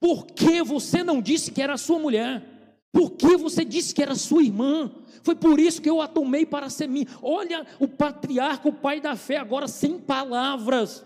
Por 0.00 0.26
que 0.26 0.62
você 0.62 1.02
não 1.02 1.20
disse 1.20 1.50
que 1.50 1.60
era 1.60 1.76
sua 1.76 1.98
mulher? 1.98 2.58
Por 2.92 3.12
que 3.12 3.36
você 3.36 3.64
disse 3.64 3.94
que 3.94 4.02
era 4.02 4.14
sua 4.14 4.42
irmã? 4.42 4.90
Foi 5.22 5.34
por 5.34 5.58
isso 5.58 5.82
que 5.82 5.90
eu 5.90 6.00
a 6.00 6.08
tomei 6.08 6.46
para 6.46 6.70
ser 6.70 6.88
minha. 6.88 7.06
Olha 7.20 7.66
o 7.78 7.86
patriarca, 7.86 8.68
o 8.68 8.72
pai 8.72 9.00
da 9.00 9.14
fé, 9.16 9.36
agora 9.36 9.68
sem 9.68 10.00
palavras. 10.00 11.04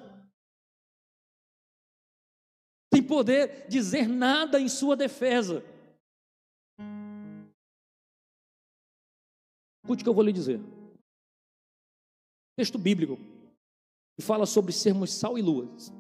Sem 2.92 3.03
poder 3.03 3.66
dizer 3.68 4.07
nada 4.07 4.61
em 4.61 4.68
sua 4.68 4.95
defesa. 4.95 5.64
Escute 9.83 10.03
o 10.03 10.05
que 10.05 10.09
eu 10.09 10.14
vou 10.14 10.23
lhe 10.23 10.33
dizer. 10.33 10.61
Texto 12.57 12.79
bíblico 12.79 13.19
que 14.17 14.23
fala 14.23 14.47
sobre 14.47 14.73
sermos 14.73 15.12
sal 15.12 15.38
e 15.38 15.43
luz. 15.43 15.93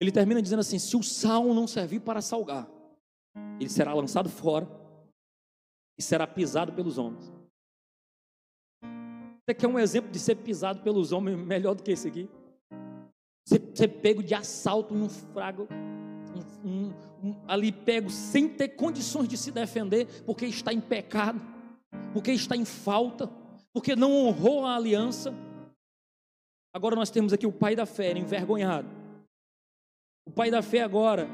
Ele 0.00 0.12
termina 0.12 0.40
dizendo 0.40 0.60
assim: 0.60 0.78
se 0.78 0.96
o 0.96 1.02
sal 1.02 1.52
não 1.52 1.66
servir 1.66 2.00
para 2.00 2.22
salgar, 2.22 2.68
ele 3.58 3.68
será 3.68 3.92
lançado 3.92 4.28
fora 4.28 4.68
e 5.98 6.02
será 6.02 6.26
pisado 6.26 6.72
pelos 6.72 6.98
homens. 6.98 7.32
Você 9.48 9.54
quer 9.54 9.66
um 9.66 9.78
exemplo 9.78 10.10
de 10.10 10.18
ser 10.18 10.36
pisado 10.36 10.82
pelos 10.82 11.10
homens 11.10 11.38
melhor 11.38 11.74
do 11.74 11.82
que 11.82 11.92
esse 11.92 12.06
aqui? 12.06 12.28
Você, 13.44 13.58
você 13.58 13.88
pego 13.88 14.22
de 14.22 14.34
assalto 14.34 14.94
num 14.94 15.08
frago, 15.08 15.66
um, 16.62 16.68
um, 16.68 16.92
um, 17.24 17.36
ali 17.48 17.72
pego 17.72 18.10
sem 18.10 18.46
ter 18.46 18.68
condições 18.68 19.26
de 19.26 19.38
se 19.38 19.50
defender, 19.50 20.22
porque 20.24 20.44
está 20.44 20.70
em 20.70 20.80
pecado, 20.80 21.40
porque 22.12 22.30
está 22.30 22.54
em 22.54 22.66
falta, 22.66 23.26
porque 23.78 23.94
não 23.94 24.26
honrou 24.26 24.66
a 24.66 24.74
aliança. 24.74 25.32
Agora 26.74 26.96
nós 26.96 27.10
temos 27.10 27.32
aqui 27.32 27.46
o 27.46 27.52
pai 27.52 27.76
da 27.76 27.86
fé 27.86 28.10
envergonhado. 28.10 28.88
O 30.26 30.32
pai 30.32 30.50
da 30.50 30.60
fé 30.60 30.82
agora 30.82 31.28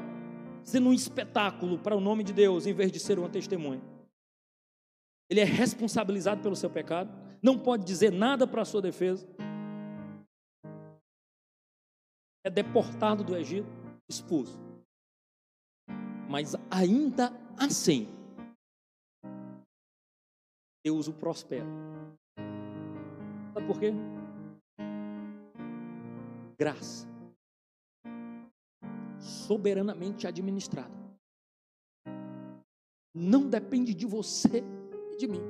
sendo 0.63 0.89
um 0.89 0.93
espetáculo 0.93 1.79
para 1.79 1.95
o 1.95 1.99
nome 1.99 2.23
de 2.23 2.31
Deus, 2.33 2.67
em 2.67 2.73
vez 2.73 2.91
de 2.91 2.99
ser 2.99 3.17
uma 3.17 3.29
testemunha. 3.29 3.81
Ele 5.27 5.39
é 5.39 5.43
responsabilizado 5.43 6.43
pelo 6.43 6.55
seu 6.55 6.69
pecado, 6.69 7.11
não 7.41 7.57
pode 7.57 7.83
dizer 7.83 8.11
nada 8.11 8.45
para 8.45 8.61
a 8.61 8.65
sua 8.65 8.81
defesa. 8.81 9.27
É 12.45 12.49
deportado 12.51 13.23
do 13.23 13.35
Egito, 13.35 13.67
expulso. 14.07 14.55
Mas 16.29 16.53
ainda 16.69 17.33
assim, 17.57 18.07
Deus 20.85 21.07
o 21.07 21.13
prospera. 21.13 21.65
Sabe 23.55 23.67
por 23.67 23.79
quê? 23.79 23.93
Graça 26.59 27.07
soberanamente 29.25 30.27
administrada. 30.27 30.93
Não 33.13 33.49
depende 33.49 33.93
de 33.93 34.05
você 34.05 34.61
e 35.13 35.17
de 35.17 35.25
mim, 35.25 35.41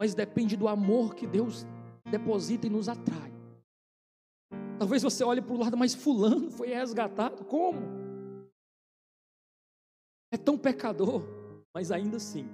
mas 0.00 0.14
depende 0.14 0.56
do 0.56 0.68
amor 0.68 1.14
que 1.14 1.26
Deus 1.26 1.66
deposita 2.10 2.66
e 2.66 2.70
nos 2.70 2.88
atrai. 2.88 3.30
Talvez 4.78 5.02
você 5.02 5.22
olhe 5.22 5.42
para 5.42 5.54
o 5.54 5.58
lado, 5.58 5.76
mas 5.76 5.94
Fulano 5.94 6.50
foi 6.50 6.68
resgatado, 6.68 7.44
como? 7.44 7.78
É 10.32 10.38
tão 10.38 10.56
pecador, 10.56 11.22
mas 11.74 11.92
ainda 11.92 12.16
assim, 12.16 12.48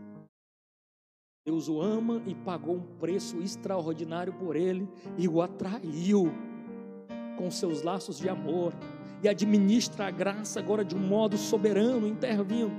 Deus 1.45 1.69
o 1.69 1.81
ama 1.81 2.23
e 2.25 2.37
pagou 2.37 2.77
um 2.77 2.97
preço 3.01 3.39
extraordinário 3.39 4.33
por 4.33 4.55
ele 4.55 4.89
e 5.19 5.27
o 5.27 5.43
atraiu 5.43 6.33
com 7.37 7.51
seus 7.51 7.83
laços 7.83 8.17
de 8.17 8.29
amor 8.29 8.73
e 9.21 9.29
administra 9.29 10.07
a 10.07 10.11
graça 10.13 10.61
agora 10.61 10.85
de 10.85 10.95
um 10.95 11.01
modo 11.01 11.37
soberano, 11.37 12.07
intervindo. 12.07 12.71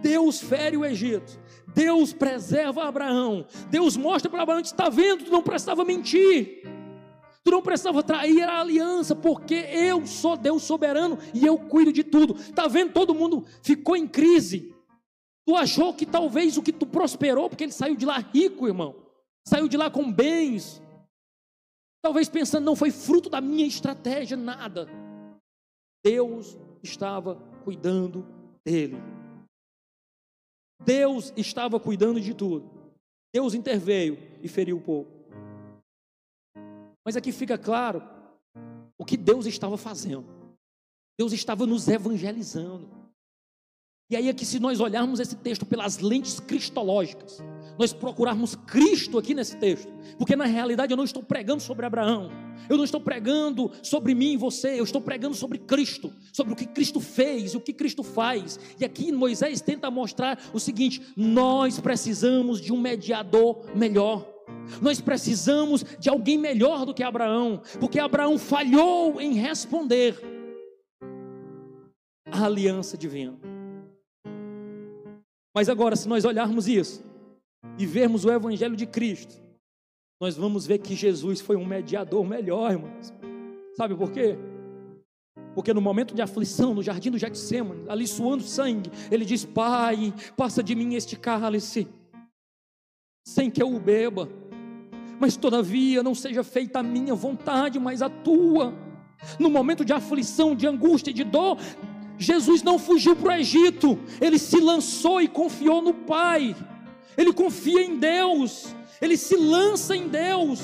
Deus 0.00 0.40
fere 0.40 0.76
o 0.76 0.84
Egito, 0.84 1.36
Deus 1.74 2.12
preserva 2.12 2.84
Abraão, 2.84 3.44
Deus 3.68 3.96
mostra 3.96 4.30
para 4.30 4.44
Abraão: 4.44 4.60
está 4.60 4.88
vendo, 4.88 5.24
tu 5.24 5.32
não 5.32 5.42
precisava 5.42 5.84
mentir, 5.84 6.62
tu 7.42 7.50
não 7.50 7.60
precisava 7.60 8.04
trair 8.04 8.44
a 8.44 8.60
aliança, 8.60 9.16
porque 9.16 9.54
eu 9.54 10.06
sou 10.06 10.36
Deus 10.36 10.62
soberano 10.62 11.18
e 11.34 11.44
eu 11.44 11.58
cuido 11.58 11.92
de 11.92 12.04
tudo. 12.04 12.34
Está 12.34 12.68
vendo, 12.68 12.92
todo 12.92 13.12
mundo 13.12 13.44
ficou 13.62 13.96
em 13.96 14.06
crise. 14.06 14.71
Tu 15.46 15.56
achou 15.56 15.92
que 15.92 16.06
talvez 16.06 16.56
o 16.56 16.62
que 16.62 16.72
tu 16.72 16.86
prosperou, 16.86 17.48
porque 17.48 17.64
ele 17.64 17.72
saiu 17.72 17.96
de 17.96 18.06
lá 18.06 18.18
rico, 18.18 18.66
irmão, 18.66 18.94
saiu 19.46 19.68
de 19.68 19.76
lá 19.76 19.90
com 19.90 20.10
bens, 20.12 20.80
talvez 22.02 22.28
pensando, 22.28 22.64
não 22.64 22.76
foi 22.76 22.90
fruto 22.90 23.28
da 23.28 23.40
minha 23.40 23.66
estratégia, 23.66 24.36
nada. 24.36 24.88
Deus 26.04 26.56
estava 26.82 27.36
cuidando 27.64 28.26
dele. 28.64 28.96
Deus 30.84 31.32
estava 31.36 31.78
cuidando 31.78 32.20
de 32.20 32.34
tudo. 32.34 32.68
Deus 33.32 33.54
interveio 33.54 34.18
e 34.42 34.48
feriu 34.48 34.76
o 34.76 34.80
povo. 34.80 35.08
Mas 37.04 37.16
aqui 37.16 37.32
fica 37.32 37.56
claro 37.56 38.02
o 38.98 39.04
que 39.04 39.16
Deus 39.16 39.46
estava 39.46 39.76
fazendo. 39.76 40.26
Deus 41.18 41.32
estava 41.32 41.66
nos 41.66 41.88
evangelizando. 41.88 43.01
E 44.10 44.16
aí 44.16 44.28
é 44.28 44.32
que 44.32 44.44
se 44.44 44.58
nós 44.58 44.80
olharmos 44.80 45.20
esse 45.20 45.36
texto 45.36 45.64
pelas 45.64 45.98
lentes 45.98 46.38
cristológicas, 46.38 47.42
nós 47.78 47.92
procurarmos 47.92 48.54
Cristo 48.54 49.18
aqui 49.18 49.34
nesse 49.34 49.56
texto, 49.56 49.90
porque 50.18 50.36
na 50.36 50.44
realidade 50.44 50.92
eu 50.92 50.96
não 50.96 51.04
estou 51.04 51.22
pregando 51.22 51.62
sobre 51.62 51.86
Abraão, 51.86 52.30
eu 52.68 52.76
não 52.76 52.84
estou 52.84 53.00
pregando 53.00 53.70
sobre 53.82 54.14
mim 54.14 54.32
e 54.32 54.36
você, 54.36 54.78
eu 54.78 54.84
estou 54.84 55.00
pregando 55.00 55.34
sobre 55.34 55.58
Cristo, 55.58 56.12
sobre 56.32 56.52
o 56.52 56.56
que 56.56 56.66
Cristo 56.66 57.00
fez, 57.00 57.54
o 57.54 57.60
que 57.60 57.72
Cristo 57.72 58.02
faz. 58.02 58.58
E 58.78 58.84
aqui 58.84 59.10
Moisés 59.10 59.60
tenta 59.60 59.90
mostrar 59.90 60.38
o 60.52 60.60
seguinte: 60.60 61.02
nós 61.16 61.80
precisamos 61.80 62.60
de 62.60 62.72
um 62.72 62.80
mediador 62.80 63.64
melhor. 63.74 64.28
Nós 64.80 65.00
precisamos 65.00 65.84
de 65.98 66.08
alguém 66.08 66.38
melhor 66.38 66.84
do 66.84 66.94
que 66.94 67.02
Abraão, 67.02 67.62
porque 67.80 67.98
Abraão 67.98 68.38
falhou 68.38 69.20
em 69.20 69.34
responder 69.34 70.20
à 72.30 72.44
aliança 72.44 72.96
divina. 72.96 73.38
Mas 75.54 75.68
agora, 75.68 75.96
se 75.96 76.08
nós 76.08 76.24
olharmos 76.24 76.66
isso, 76.66 77.04
e 77.78 77.86
vermos 77.86 78.24
o 78.24 78.30
Evangelho 78.30 78.76
de 78.76 78.86
Cristo, 78.86 79.40
nós 80.20 80.36
vamos 80.36 80.66
ver 80.66 80.78
que 80.78 80.94
Jesus 80.94 81.40
foi 81.40 81.56
um 81.56 81.64
mediador 81.64 82.24
melhor, 82.24 82.72
irmãos. 82.72 83.12
Sabe 83.76 83.94
por 83.94 84.10
quê? 84.10 84.36
Porque 85.54 85.74
no 85.74 85.80
momento 85.80 86.14
de 86.14 86.22
aflição, 86.22 86.74
no 86.74 86.82
jardim 86.82 87.10
do 87.10 87.18
Getsemane, 87.18 87.84
ali 87.88 88.06
suando 88.06 88.42
sangue, 88.42 88.90
ele 89.10 89.24
diz: 89.24 89.44
Pai, 89.44 90.14
passa 90.36 90.62
de 90.62 90.74
mim 90.74 90.94
este 90.94 91.16
cálice, 91.16 91.88
sem 93.26 93.50
que 93.50 93.62
eu 93.62 93.74
o 93.74 93.80
beba, 93.80 94.28
mas 95.20 95.36
todavia 95.36 96.02
não 96.02 96.14
seja 96.14 96.42
feita 96.42 96.80
a 96.80 96.82
minha 96.82 97.14
vontade, 97.14 97.78
mas 97.78 98.02
a 98.02 98.08
tua. 98.08 98.74
No 99.38 99.50
momento 99.50 99.84
de 99.84 99.92
aflição, 99.92 100.54
de 100.54 100.66
angústia 100.66 101.10
e 101.10 101.14
de 101.14 101.22
dor, 101.22 101.58
Jesus 102.22 102.62
não 102.62 102.78
fugiu 102.78 103.14
para 103.14 103.34
o 103.34 103.36
Egito, 103.36 103.98
ele 104.20 104.38
se 104.38 104.58
lançou 104.58 105.20
e 105.20 105.28
confiou 105.28 105.82
no 105.82 105.92
Pai 105.92 106.56
ele 107.16 107.32
confia 107.32 107.82
em 107.82 107.98
Deus, 107.98 108.74
ele 109.00 109.16
se 109.16 109.36
lança 109.36 109.94
em 109.94 110.08
Deus. 110.08 110.60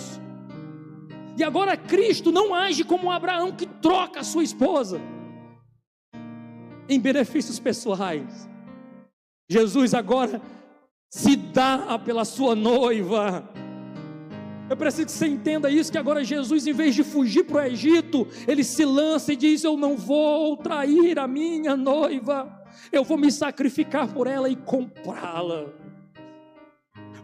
E 1.37 1.45
agora 1.45 1.77
Cristo 1.77 2.33
não 2.33 2.55
age 2.55 2.85
como 2.85 3.11
Abraão 3.11 3.53
que 3.53 3.67
troca 3.67 4.21
a 4.21 4.25
sua 4.25 4.43
esposa 4.43 5.01
em 6.89 6.99
benefícios 6.99 7.61
pessoais. 7.61 8.49
Jesus 9.49 9.95
agora 9.95 10.41
se 11.11 11.37
dá 11.37 11.99
pela 11.99 12.25
sua 12.25 12.55
noiva. 12.55 13.49
Eu 14.69 14.77
preciso 14.77 15.07
que 15.07 15.13
você 15.13 15.27
entenda 15.27 15.71
isso: 15.71 15.91
que 15.91 15.99
agora 15.99 16.23
Jesus, 16.23 16.67
em 16.67 16.73
vez 16.73 16.95
de 16.95 17.03
fugir 17.03 17.45
para 17.45 17.63
o 17.63 17.67
Egito, 17.67 18.27
ele 18.47 18.63
se 18.63 18.85
lança 18.85 19.33
e 19.33 19.37
diz: 19.37 19.65
Eu 19.65 19.77
não 19.77 19.97
vou 19.97 20.57
trair 20.57 21.19
a 21.19 21.27
minha 21.27 21.77
noiva, 21.77 22.63
eu 22.93 23.05
vou 23.05 23.17
me 23.17 23.33
sacrificar 23.33 24.13
por 24.13 24.27
ela 24.27 24.49
e 24.49 24.57
comprá-la. 24.57 25.67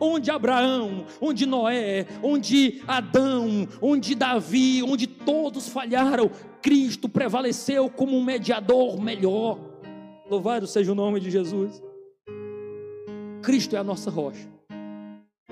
onde 0.01 0.31
Abraão, 0.31 1.07
onde 1.21 1.47
Noé, 1.47 2.07
onde 2.23 2.83
Adão, 2.87 3.69
onde 3.81 4.15
Davi, 4.15 4.83
onde 4.83 5.07
todos 5.07 5.69
falharam, 5.69 6.31
Cristo 6.63 7.09
prevaleceu 7.09 7.91
como 7.91 8.17
um 8.17 8.25
mediador 8.25 9.01
melhor. 9.01 9.59
Louvado 10.31 10.67
seja 10.67 10.93
o 10.93 10.95
nome 10.95 11.21
de 11.21 11.31
Jesus. 11.31 11.83
Cristo 13.43 13.77
é 13.77 13.79
a 13.79 13.85
nossa 13.85 14.11
rocha. 14.11 14.54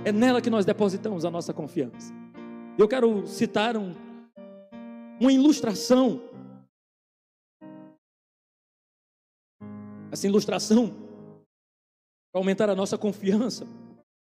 É 0.04 0.10
nela 0.10 0.40
que 0.40 0.50
nós 0.50 0.64
depositamos 0.64 1.24
a 1.24 1.30
nossa 1.30 1.52
confiança. 1.52 2.12
Eu 2.78 2.88
quero 2.88 3.26
citar 3.26 3.76
um, 3.76 3.94
uma 5.20 5.32
ilustração. 5.32 6.20
Essa 10.10 10.26
ilustração, 10.26 10.88
para 12.32 12.40
aumentar 12.40 12.68
a 12.68 12.74
nossa 12.74 12.98
confiança, 12.98 13.66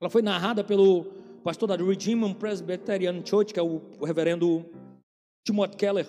ela 0.00 0.10
foi 0.10 0.22
narrada 0.22 0.64
pelo 0.64 1.04
pastor 1.44 1.68
da 1.68 1.76
Redeemer 1.76 2.34
Presbyterian 2.34 3.24
Church, 3.24 3.52
que 3.52 3.60
é 3.60 3.62
o, 3.62 3.80
o 3.98 4.04
reverendo 4.04 4.64
Timothy 5.46 5.76
Keller. 5.76 6.06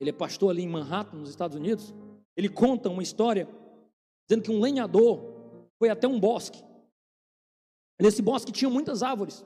Ele 0.00 0.10
é 0.10 0.12
pastor 0.12 0.50
ali 0.50 0.62
em 0.62 0.68
Manhattan, 0.68 1.18
nos 1.18 1.30
Estados 1.30 1.56
Unidos. 1.56 1.94
Ele 2.36 2.48
conta 2.48 2.88
uma 2.88 3.02
história 3.02 3.48
dizendo 4.28 4.44
que 4.44 4.50
um 4.50 4.60
lenhador 4.60 5.20
foi 5.78 5.88
até 5.88 6.06
um 6.06 6.18
bosque. 6.18 6.62
Nesse 8.00 8.20
bosque 8.20 8.52
tinha 8.52 8.70
muitas 8.70 9.02
árvores. 9.02 9.44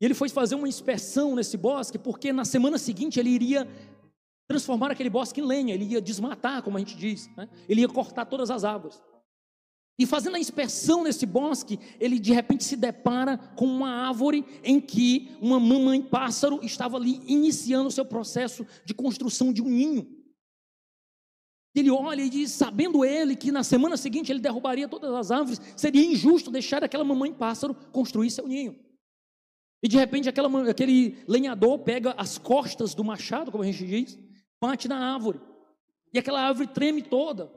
E 0.00 0.04
ele 0.04 0.14
foi 0.14 0.28
fazer 0.28 0.54
uma 0.54 0.68
inspeção 0.68 1.34
nesse 1.34 1.56
bosque, 1.56 1.98
porque 1.98 2.32
na 2.32 2.44
semana 2.44 2.78
seguinte 2.78 3.18
ele 3.20 3.30
iria 3.30 3.68
transformar 4.46 4.90
aquele 4.90 5.08
bosque 5.08 5.40
em 5.40 5.44
lenha, 5.44 5.74
ele 5.74 5.84
ia 5.84 6.00
desmatar, 6.00 6.62
como 6.62 6.76
a 6.76 6.80
gente 6.80 6.96
diz, 6.96 7.30
né? 7.36 7.48
ele 7.68 7.80
ia 7.80 7.88
cortar 7.88 8.26
todas 8.26 8.50
as 8.50 8.64
árvores. 8.64 9.00
E 9.98 10.06
fazendo 10.06 10.36
a 10.36 10.40
inspeção 10.40 11.04
nesse 11.04 11.24
bosque, 11.24 11.78
ele 12.00 12.18
de 12.18 12.32
repente 12.32 12.64
se 12.64 12.76
depara 12.76 13.38
com 13.38 13.64
uma 13.64 13.88
árvore 13.88 14.44
em 14.64 14.80
que 14.80 15.30
uma 15.40 15.60
mamãe 15.60 16.02
pássaro 16.02 16.58
estava 16.64 16.96
ali 16.96 17.22
iniciando 17.26 17.88
o 17.88 17.92
seu 17.92 18.04
processo 18.04 18.66
de 18.84 18.92
construção 18.92 19.52
de 19.52 19.62
um 19.62 19.68
ninho. 19.68 20.23
Ele 21.74 21.90
olha 21.90 22.22
e 22.22 22.30
diz, 22.30 22.52
sabendo 22.52 23.04
ele 23.04 23.34
que 23.34 23.50
na 23.50 23.64
semana 23.64 23.96
seguinte 23.96 24.30
ele 24.30 24.38
derrubaria 24.38 24.88
todas 24.88 25.12
as 25.12 25.30
árvores, 25.30 25.60
seria 25.76 26.04
injusto 26.04 26.50
deixar 26.50 26.84
aquela 26.84 27.04
mamãe 27.04 27.32
pássaro 27.32 27.74
construir 27.90 28.30
seu 28.30 28.46
ninho. 28.46 28.78
E 29.82 29.88
de 29.88 29.96
repente 29.96 30.28
aquela, 30.28 30.70
aquele 30.70 31.22
lenhador 31.26 31.80
pega 31.80 32.14
as 32.16 32.38
costas 32.38 32.94
do 32.94 33.02
machado, 33.02 33.50
como 33.50 33.64
a 33.64 33.66
gente 33.66 33.84
diz, 33.84 34.18
bate 34.60 34.86
na 34.86 35.14
árvore. 35.14 35.40
E 36.12 36.18
aquela 36.18 36.40
árvore 36.40 36.68
treme 36.68 37.02
toda. 37.02 37.52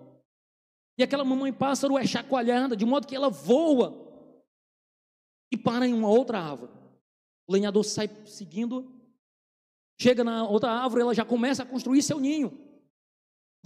E 0.98 1.04
aquela 1.04 1.24
mamãe 1.24 1.54
pássaro 1.54 1.96
é 1.98 2.06
chacoalhada, 2.06 2.76
de 2.76 2.86
modo 2.86 3.06
que 3.06 3.16
ela 3.16 3.30
voa 3.30 4.08
e 5.52 5.56
para 5.56 5.88
em 5.88 5.94
uma 5.94 6.10
outra 6.10 6.40
árvore. 6.40 6.72
O 7.48 7.54
lenhador 7.54 7.86
sai 7.86 8.10
seguindo, 8.26 8.92
chega 10.02 10.24
na 10.24 10.48
outra 10.48 10.72
árvore, 10.72 11.04
ela 11.04 11.14
já 11.14 11.24
começa 11.24 11.62
a 11.64 11.66
construir 11.66 12.02
seu 12.02 12.20
ninho. 12.20 12.67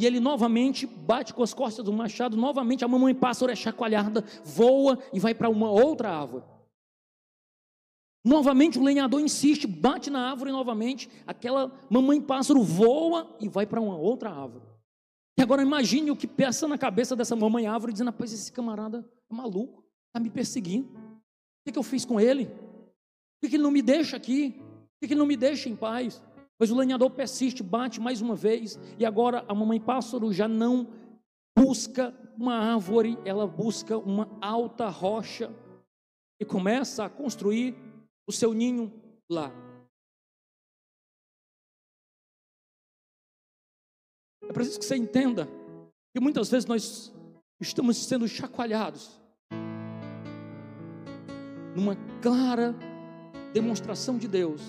E 0.02 0.06
ele 0.06 0.20
novamente 0.20 0.88
bate 0.88 1.32
com 1.32 1.44
as 1.44 1.54
costas 1.54 1.86
do 1.86 1.94
machado, 1.94 2.36
novamente 2.36 2.84
a 2.84 2.88
mamãe 2.88 3.14
pássaro 3.14 3.52
é 3.52 3.56
chacoalhada, 3.56 4.26
voa 4.44 4.98
e 5.14 5.20
vai 5.20 5.36
para 5.36 5.48
uma 5.48 5.70
outra 5.70 6.10
árvore. 6.10 6.44
Novamente 8.26 8.80
o 8.80 8.84
lenhador 8.84 9.22
insiste, 9.22 9.68
bate 9.68 10.10
na 10.10 10.32
árvore 10.32 10.52
novamente, 10.52 11.08
aquela 11.28 11.72
mamãe 11.88 12.20
pássaro 12.20 12.64
voa 12.64 13.38
e 13.40 13.48
vai 13.48 13.68
para 13.68 13.80
uma 13.80 13.96
outra 13.96 14.32
árvore. 14.32 14.66
E 15.38 15.44
agora 15.44 15.62
imagine 15.62 16.10
o 16.10 16.16
que 16.16 16.26
peça 16.26 16.68
na 16.68 16.80
cabeça 16.80 17.16
dessa 17.16 17.36
mamãe 17.36 17.68
árvore, 17.68 17.94
dizendo: 17.94 18.12
Pois 18.12 18.34
esse 18.34 18.52
camarada 18.52 19.08
é 19.32 19.36
maluco, 19.36 19.86
está 20.08 20.20
me 20.20 20.32
perseguindo. 20.32 20.88
O 20.90 21.64
que, 21.64 21.74
que 21.74 21.78
eu 21.78 21.84
fiz 21.84 22.06
com 22.06 22.20
ele? 22.20 22.48
Por 23.40 23.52
que 23.52 23.56
ele 23.56 23.64
não 23.64 23.70
me 23.70 23.84
deixa 23.84 24.18
aqui? 24.18 24.54
Por 25.00 25.08
que 25.08 25.14
ele 25.14 25.20
não 25.20 25.28
me 25.28 25.38
deixa 25.38 25.70
em 25.70 25.76
paz? 25.76 26.24
Mas 26.62 26.70
o 26.70 26.76
lenhador 26.76 27.10
persiste, 27.10 27.64
bate 27.64 28.00
mais 28.00 28.22
uma 28.22 28.36
vez, 28.36 28.78
e 29.00 29.04
agora 29.04 29.44
a 29.48 29.56
mamãe 29.56 29.82
pássaro 29.82 30.32
já 30.32 30.48
não 30.48 30.88
busca 31.58 32.16
uma 32.38 32.54
árvore, 32.54 33.18
ela 33.26 33.48
busca 33.48 33.98
uma 33.98 34.30
alta 34.40 34.88
rocha 34.88 35.52
e 36.40 36.46
começa 36.46 37.04
a 37.04 37.10
construir 37.10 37.76
o 38.28 38.32
seu 38.32 38.54
ninho 38.54 38.94
lá. 39.28 39.52
É 44.48 44.54
preciso 44.54 44.78
que 44.78 44.86
você 44.86 44.98
entenda 44.98 45.48
que 46.14 46.22
muitas 46.22 46.48
vezes 46.48 46.68
nós 46.68 47.12
estamos 47.60 47.98
sendo 47.98 48.28
chacoalhados 48.28 49.20
numa 51.76 51.96
clara 52.22 52.76
demonstração 53.52 54.20
de 54.20 54.28
Deus, 54.28 54.62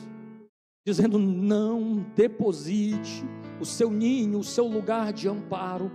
dizendo: 0.85 1.19
não 1.19 2.05
deposite 2.15 3.25
o 3.61 3.65
seu 3.65 3.91
ninho, 3.91 4.39
o 4.39 4.45
seu 4.45 4.67
lugar 4.67 5.13
de 5.13 5.29
amparo 5.29 5.91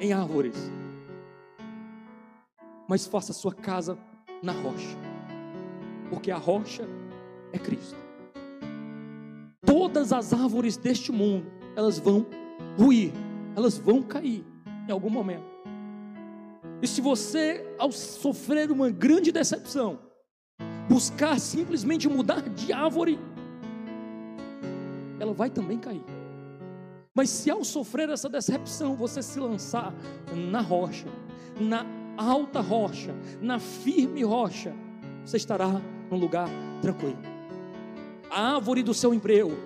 em 0.00 0.12
árvores, 0.12 0.56
mas 2.88 3.06
faça 3.06 3.32
a 3.32 3.34
sua 3.34 3.54
casa 3.54 3.98
na 4.42 4.52
rocha, 4.52 4.96
porque 6.10 6.30
a 6.30 6.36
rocha 6.36 6.86
é 7.52 7.58
Cristo. 7.58 7.96
Todas 9.64 10.12
as 10.12 10.32
árvores 10.32 10.76
deste 10.76 11.10
mundo, 11.10 11.50
elas 11.74 11.98
vão 11.98 12.26
ruir, 12.76 13.12
elas 13.56 13.78
vão 13.78 14.02
cair 14.02 14.44
em 14.86 14.92
algum 14.92 15.08
momento. 15.08 15.54
E 16.82 16.86
se 16.86 17.00
você, 17.00 17.64
ao 17.78 17.90
sofrer 17.90 18.70
uma 18.70 18.90
grande 18.90 19.32
decepção, 19.32 19.98
buscar 20.88 21.40
simplesmente 21.40 22.08
mudar 22.08 22.42
de 22.42 22.72
árvore, 22.72 23.18
ela 25.24 25.32
vai 25.32 25.50
também 25.50 25.78
cair. 25.78 26.04
Mas 27.14 27.30
se 27.30 27.50
ao 27.50 27.64
sofrer 27.64 28.08
essa 28.10 28.28
decepção, 28.28 28.94
você 28.94 29.22
se 29.22 29.38
lançar 29.38 29.92
na 30.34 30.60
rocha, 30.60 31.08
na 31.58 31.86
alta 32.16 32.60
rocha, 32.60 33.14
na 33.40 33.58
firme 33.58 34.22
rocha, 34.22 34.74
você 35.24 35.36
estará 35.36 35.80
num 36.10 36.18
lugar 36.18 36.48
tranquilo. 36.82 37.18
A 38.30 38.54
árvore 38.56 38.82
do 38.82 38.92
seu 38.92 39.14
emprego, 39.14 39.56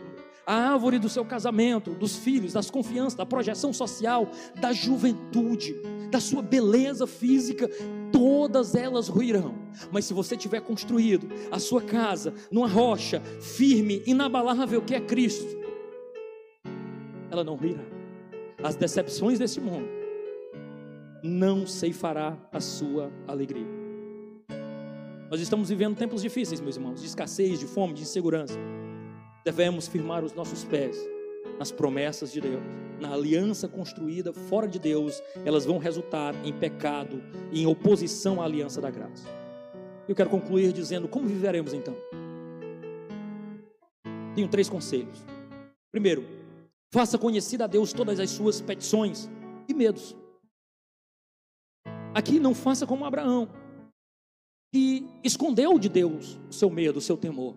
a 0.49 0.73
árvore 0.73 0.99
do 0.99 1.11
seu 1.11 1.27
casamento, 1.27 1.91
dos 1.91 2.17
filhos, 2.17 2.55
das 2.55 2.71
confianças, 2.71 3.15
da 3.15 3.27
projeção 3.27 3.71
social, 3.71 4.31
da 4.59 4.73
juventude, 4.73 5.77
da 6.11 6.19
sua 6.21 6.41
beleza 6.41 7.07
física, 7.07 7.69
todas 8.11 8.75
elas 8.75 9.09
ruirão. 9.09 9.55
Mas 9.93 10.07
se 10.07 10.15
você 10.15 10.39
tiver 10.39 10.63
construído 10.63 11.29
a 11.51 11.59
sua 11.59 11.83
casa 11.83 12.33
numa 12.51 12.67
rocha 12.67 13.21
firme, 13.43 14.03
inabalável 14.07 14.81
que 14.81 14.95
é 14.95 15.01
Cristo, 15.01 15.59
ela 17.31 17.45
não 17.45 17.55
ruirá. 17.55 17.85
As 18.63 18.75
decepções 18.75 19.39
desse 19.39 19.61
mundo 19.61 19.87
não 21.23 21.67
ceifará 21.67 22.39
a 22.51 22.59
sua 22.59 23.13
alegria. 23.27 23.67
Nós 25.31 25.43
estamos 25.43 25.69
vivendo 25.69 25.95
tempos 25.95 26.23
difíceis, 26.23 26.59
meus 26.59 26.77
irmãos, 26.77 27.03
de 27.03 27.07
escassez, 27.07 27.59
de 27.59 27.67
fome, 27.67 27.93
de 27.93 28.01
insegurança 28.01 28.59
devemos 29.49 29.89
firmar 29.89 30.23
os 30.23 30.35
nossos 30.35 30.63
pés 30.63 30.95
nas 31.59 31.73
promessas 31.73 32.31
de 32.31 32.39
Deus, 32.39 32.63
na 33.01 33.15
aliança 33.15 33.67
construída 33.67 34.31
fora 34.31 34.69
de 34.69 34.79
Deus, 34.79 35.23
elas 35.43 35.65
vão 35.65 35.79
resultar 35.79 36.35
em 36.45 36.53
pecado 36.53 37.23
e 37.51 37.63
em 37.63 37.67
oposição 37.67 38.43
à 38.43 38.45
aliança 38.45 38.79
da 38.79 38.91
graça. 38.91 39.27
Eu 40.07 40.15
quero 40.15 40.29
concluir 40.29 40.71
dizendo 40.71 41.09
como 41.09 41.27
viveremos 41.27 41.73
então. 41.73 41.97
Tenho 44.35 44.49
três 44.49 44.69
conselhos. 44.69 45.25
Primeiro, 45.91 46.27
faça 46.93 47.17
conhecida 47.17 47.65
a 47.65 47.69
Deus 47.69 47.95
todas 47.95 48.21
as 48.21 48.29
suas 48.29 48.61
petições 48.61 49.31
e 49.67 49.73
medos. 49.73 50.15
Aqui 52.15 52.39
não 52.39 52.55
faça 52.55 52.87
como 52.87 53.07
Abraão, 53.07 53.49
que 54.75 55.07
escondeu 55.25 55.79
de 55.79 55.89
Deus 55.89 56.39
o 56.51 56.53
seu 56.53 56.69
medo, 56.69 56.99
o 56.99 57.03
seu 57.03 57.17
temor. 57.17 57.55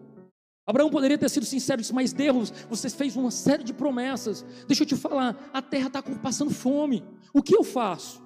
Abraão 0.66 0.89
poderia 0.89 1.18
ter 1.18 1.30
sido 1.30 1.45
sincero 1.45 1.82
disse, 1.82 1.93
mas 1.93 2.14
Deus, 2.14 2.51
você 2.70 2.89
fez 2.89 3.16
uma 3.16 3.32
série 3.32 3.64
de 3.64 3.74
promessas. 3.74 4.45
Deixa 4.68 4.84
eu 4.84 4.88
te 4.88 4.95
falar, 4.95 5.49
a 5.51 5.62
terra 5.62 5.88
está 5.88 6.01
passando 6.01 6.51
fome. 6.51 7.03
O 7.34 7.41
que 7.41 7.55
eu 7.55 7.64
faço? 7.64 8.22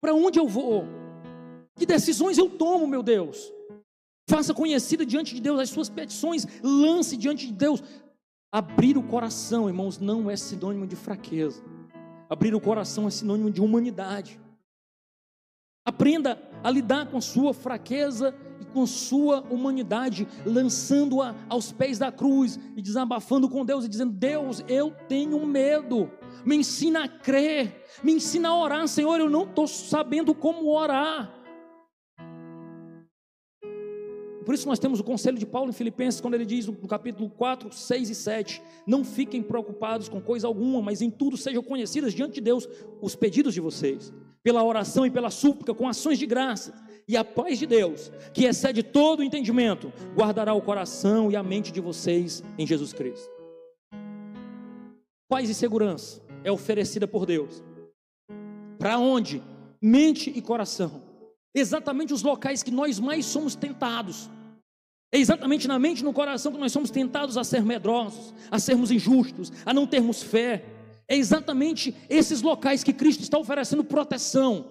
Para 0.00 0.14
onde 0.14 0.38
eu 0.38 0.48
vou? 0.48 0.84
Que 1.76 1.86
decisões 1.86 2.38
eu 2.38 2.50
tomo, 2.50 2.86
meu 2.86 3.02
Deus? 3.02 3.52
Faça 4.28 4.52
conhecida 4.52 5.06
diante 5.06 5.34
de 5.34 5.40
Deus 5.40 5.60
as 5.60 5.70
suas 5.70 5.88
petições, 5.88 6.46
lance 6.62 7.16
diante 7.16 7.46
de 7.46 7.52
Deus. 7.52 7.82
Abrir 8.52 8.98
o 8.98 9.02
coração, 9.02 9.68
irmãos, 9.68 9.98
não 9.98 10.30
é 10.30 10.36
sinônimo 10.36 10.86
de 10.86 10.96
fraqueza. 10.96 11.62
Abrir 12.28 12.54
o 12.54 12.60
coração 12.60 13.06
é 13.06 13.10
sinônimo 13.10 13.50
de 13.50 13.60
humanidade. 13.60 14.40
Aprenda 15.86 16.38
a 16.62 16.70
lidar 16.70 17.06
com 17.06 17.20
sua 17.20 17.54
fraqueza 17.54 18.34
e 18.60 18.64
com 18.64 18.86
sua 18.86 19.40
humanidade, 19.50 20.26
lançando-a 20.44 21.34
aos 21.48 21.72
pés 21.72 21.98
da 21.98 22.10
cruz 22.12 22.58
e 22.76 22.82
desabafando 22.82 23.48
com 23.48 23.64
Deus 23.64 23.84
e 23.84 23.88
dizendo: 23.88 24.12
Deus, 24.12 24.62
eu 24.68 24.94
tenho 25.08 25.44
medo, 25.46 26.10
me 26.44 26.56
ensina 26.56 27.04
a 27.04 27.08
crer, 27.08 27.84
me 28.02 28.12
ensina 28.12 28.48
a 28.48 28.56
orar, 28.56 28.86
Senhor, 28.88 29.18
eu 29.18 29.30
não 29.30 29.44
estou 29.44 29.66
sabendo 29.66 30.34
como 30.34 30.70
orar. 30.70 31.38
Por 34.48 34.54
isso 34.54 34.66
nós 34.66 34.78
temos 34.78 34.98
o 34.98 35.04
conselho 35.04 35.36
de 35.36 35.44
Paulo 35.44 35.68
em 35.68 35.74
Filipenses, 35.74 36.22
quando 36.22 36.32
ele 36.32 36.46
diz 36.46 36.66
no 36.66 36.88
capítulo 36.88 37.28
4, 37.28 37.70
6 37.70 38.08
e 38.08 38.14
7: 38.14 38.62
Não 38.86 39.04
fiquem 39.04 39.42
preocupados 39.42 40.08
com 40.08 40.22
coisa 40.22 40.46
alguma, 40.46 40.80
mas 40.80 41.02
em 41.02 41.10
tudo 41.10 41.36
sejam 41.36 41.62
conhecidas 41.62 42.14
diante 42.14 42.36
de 42.36 42.40
Deus 42.40 42.66
os 43.02 43.14
pedidos 43.14 43.52
de 43.52 43.60
vocês, 43.60 44.10
pela 44.42 44.64
oração 44.64 45.04
e 45.04 45.10
pela 45.10 45.28
súplica, 45.28 45.74
com 45.74 45.86
ações 45.86 46.18
de 46.18 46.24
graça. 46.24 46.72
E 47.08 47.16
a 47.16 47.24
paz 47.24 47.58
de 47.58 47.66
Deus, 47.66 48.12
que 48.34 48.44
excede 48.44 48.82
todo 48.82 49.20
o 49.20 49.22
entendimento, 49.22 49.92
guardará 50.14 50.52
o 50.52 50.60
coração 50.60 51.30
e 51.30 51.36
a 51.36 51.42
mente 51.42 51.72
de 51.72 51.80
vocês 51.80 52.44
em 52.58 52.66
Jesus 52.66 52.92
Cristo. 52.92 53.30
Paz 55.28 55.48
e 55.48 55.54
segurança 55.54 56.22
é 56.44 56.52
oferecida 56.52 57.08
por 57.08 57.24
Deus. 57.24 57.64
Para 58.78 58.98
onde? 58.98 59.42
Mente 59.80 60.30
e 60.34 60.42
coração 60.42 61.08
exatamente 61.54 62.12
os 62.12 62.22
locais 62.22 62.62
que 62.62 62.70
nós 62.70 62.98
mais 62.98 63.26
somos 63.26 63.54
tentados. 63.54 64.30
É 65.12 65.18
exatamente 65.18 65.66
na 65.66 65.78
mente 65.78 66.00
e 66.00 66.04
no 66.04 66.12
coração 66.12 66.52
que 66.52 66.58
nós 66.58 66.72
somos 66.72 66.90
tentados 66.90 67.36
a 67.36 67.44
ser 67.44 67.62
medrosos, 67.62 68.34
a 68.50 68.58
sermos 68.58 68.90
injustos, 68.90 69.52
a 69.64 69.72
não 69.72 69.86
termos 69.86 70.22
fé. 70.22 70.64
É 71.08 71.16
exatamente 71.16 71.94
esses 72.08 72.42
locais 72.42 72.84
que 72.84 72.92
Cristo 72.92 73.22
está 73.22 73.38
oferecendo 73.38 73.82
proteção 73.82 74.66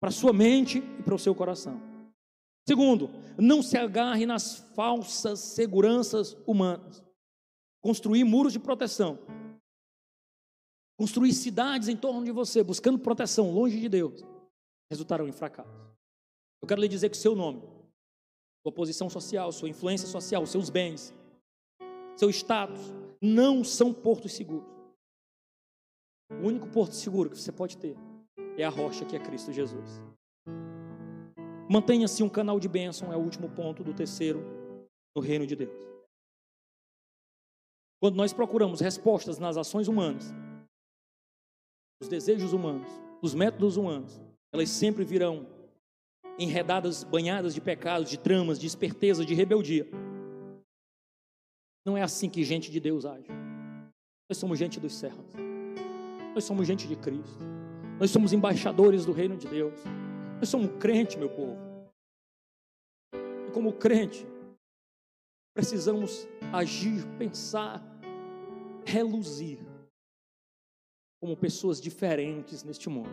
para 0.00 0.10
sua 0.10 0.32
mente 0.32 0.78
e 0.78 1.02
para 1.02 1.14
o 1.14 1.18
seu 1.18 1.34
coração. 1.34 1.80
Segundo, 2.68 3.10
não 3.38 3.62
se 3.62 3.76
agarre 3.76 4.26
nas 4.26 4.56
falsas 4.74 5.40
seguranças 5.40 6.36
humanas. 6.46 7.02
Construir 7.82 8.24
muros 8.24 8.52
de 8.52 8.58
proteção. 8.58 9.18
Construir 10.98 11.32
cidades 11.32 11.88
em 11.88 11.96
torno 11.96 12.24
de 12.24 12.32
você, 12.32 12.62
buscando 12.62 12.98
proteção 12.98 13.52
longe 13.52 13.78
de 13.78 13.88
Deus 13.88 14.22
resultarão 14.90 15.28
em 15.28 15.32
fracasso. 15.32 15.70
Eu 16.62 16.68
quero 16.68 16.80
lhe 16.80 16.88
dizer 16.88 17.10
que 17.10 17.16
seu 17.16 17.34
nome, 17.34 17.62
sua 18.62 18.72
posição 18.72 19.10
social, 19.10 19.52
sua 19.52 19.68
influência 19.68 20.08
social, 20.08 20.46
seus 20.46 20.70
bens, 20.70 21.12
seu 22.16 22.30
status, 22.30 22.80
não 23.20 23.62
são 23.62 23.92
portos 23.92 24.32
seguros. 24.32 24.68
O 26.30 26.46
único 26.46 26.68
porto 26.68 26.94
seguro 26.94 27.30
que 27.30 27.38
você 27.38 27.52
pode 27.52 27.76
ter 27.76 27.96
é 28.56 28.64
a 28.64 28.70
rocha 28.70 29.04
que 29.04 29.16
é 29.16 29.18
Cristo 29.18 29.52
Jesus. 29.52 30.00
Mantenha-se 31.68 32.22
um 32.22 32.28
canal 32.28 32.60
de 32.60 32.68
bênção, 32.68 33.12
é 33.12 33.16
o 33.16 33.20
último 33.20 33.48
ponto 33.50 33.82
do 33.82 33.92
terceiro 33.92 34.40
no 35.14 35.22
reino 35.22 35.46
de 35.46 35.56
Deus. 35.56 35.76
Quando 38.00 38.16
nós 38.16 38.32
procuramos 38.32 38.80
respostas 38.80 39.38
nas 39.38 39.56
ações 39.56 39.88
humanas, 39.88 40.32
os 42.00 42.08
desejos 42.08 42.52
humanos, 42.52 42.88
os 43.22 43.34
métodos 43.34 43.76
humanos, 43.76 44.20
elas 44.52 44.68
sempre 44.68 45.04
virão 45.04 45.46
enredadas, 46.38 47.02
banhadas 47.02 47.54
de 47.54 47.60
pecados, 47.60 48.10
de 48.10 48.18
tramas, 48.18 48.58
de 48.58 48.66
esperteza, 48.66 49.24
de 49.24 49.34
rebeldia. 49.34 49.88
Não 51.84 51.96
é 51.96 52.02
assim 52.02 52.28
que 52.28 52.44
gente 52.44 52.70
de 52.70 52.78
Deus 52.78 53.06
age. 53.06 53.28
Nós 54.28 54.38
somos 54.38 54.58
gente 54.58 54.78
dos 54.78 54.94
céus. 54.94 55.32
Nós 56.34 56.44
somos 56.44 56.66
gente 56.66 56.86
de 56.86 56.96
Cristo. 56.96 57.55
Nós 57.98 58.10
somos 58.10 58.32
embaixadores 58.32 59.06
do 59.06 59.12
reino 59.12 59.36
de 59.36 59.48
Deus. 59.48 59.78
Nós 60.38 60.48
somos 60.48 60.70
crente, 60.78 61.18
meu 61.18 61.30
povo. 61.30 61.56
E 63.48 63.50
como 63.52 63.72
crente, 63.72 64.26
precisamos 65.54 66.28
agir, 66.52 67.06
pensar, 67.18 67.82
reluzir 68.84 69.58
como 71.20 71.34
pessoas 71.36 71.80
diferentes 71.80 72.62
neste 72.62 72.90
mundo. 72.90 73.10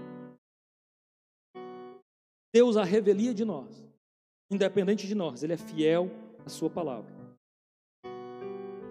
Deus 2.53 2.75
a 2.75 2.83
revelia 2.83 3.33
de 3.33 3.45
nós, 3.45 3.89
independente 4.51 5.07
de 5.07 5.15
nós, 5.15 5.41
Ele 5.41 5.53
é 5.53 5.57
fiel 5.57 6.11
à 6.45 6.49
Sua 6.49 6.69
palavra. 6.69 7.11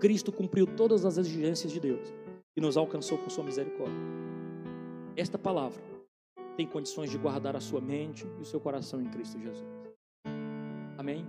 Cristo 0.01 0.33
cumpriu 0.33 0.67
todas 0.75 1.05
as 1.05 1.19
exigências 1.19 1.71
de 1.71 1.79
Deus 1.79 2.09
e 2.57 2.61
nos 2.61 2.77
alcançou 2.77 3.19
com 3.19 3.31
Sua 3.31 3.45
misericórdia. 3.45 4.42
Esta 5.17 5.39
palavra 5.39 5.83
tem 6.57 6.67
condições 6.67 7.11
de 7.11 7.19
guardar 7.19 7.55
a 7.55 7.61
sua 7.61 7.81
mente 7.81 8.27
e 8.39 8.43
o 8.43 8.45
seu 8.45 8.61
coração 8.61 9.01
em 9.01 9.09
Cristo 9.09 9.39
Jesus. 9.39 9.67
Amém? 10.97 11.27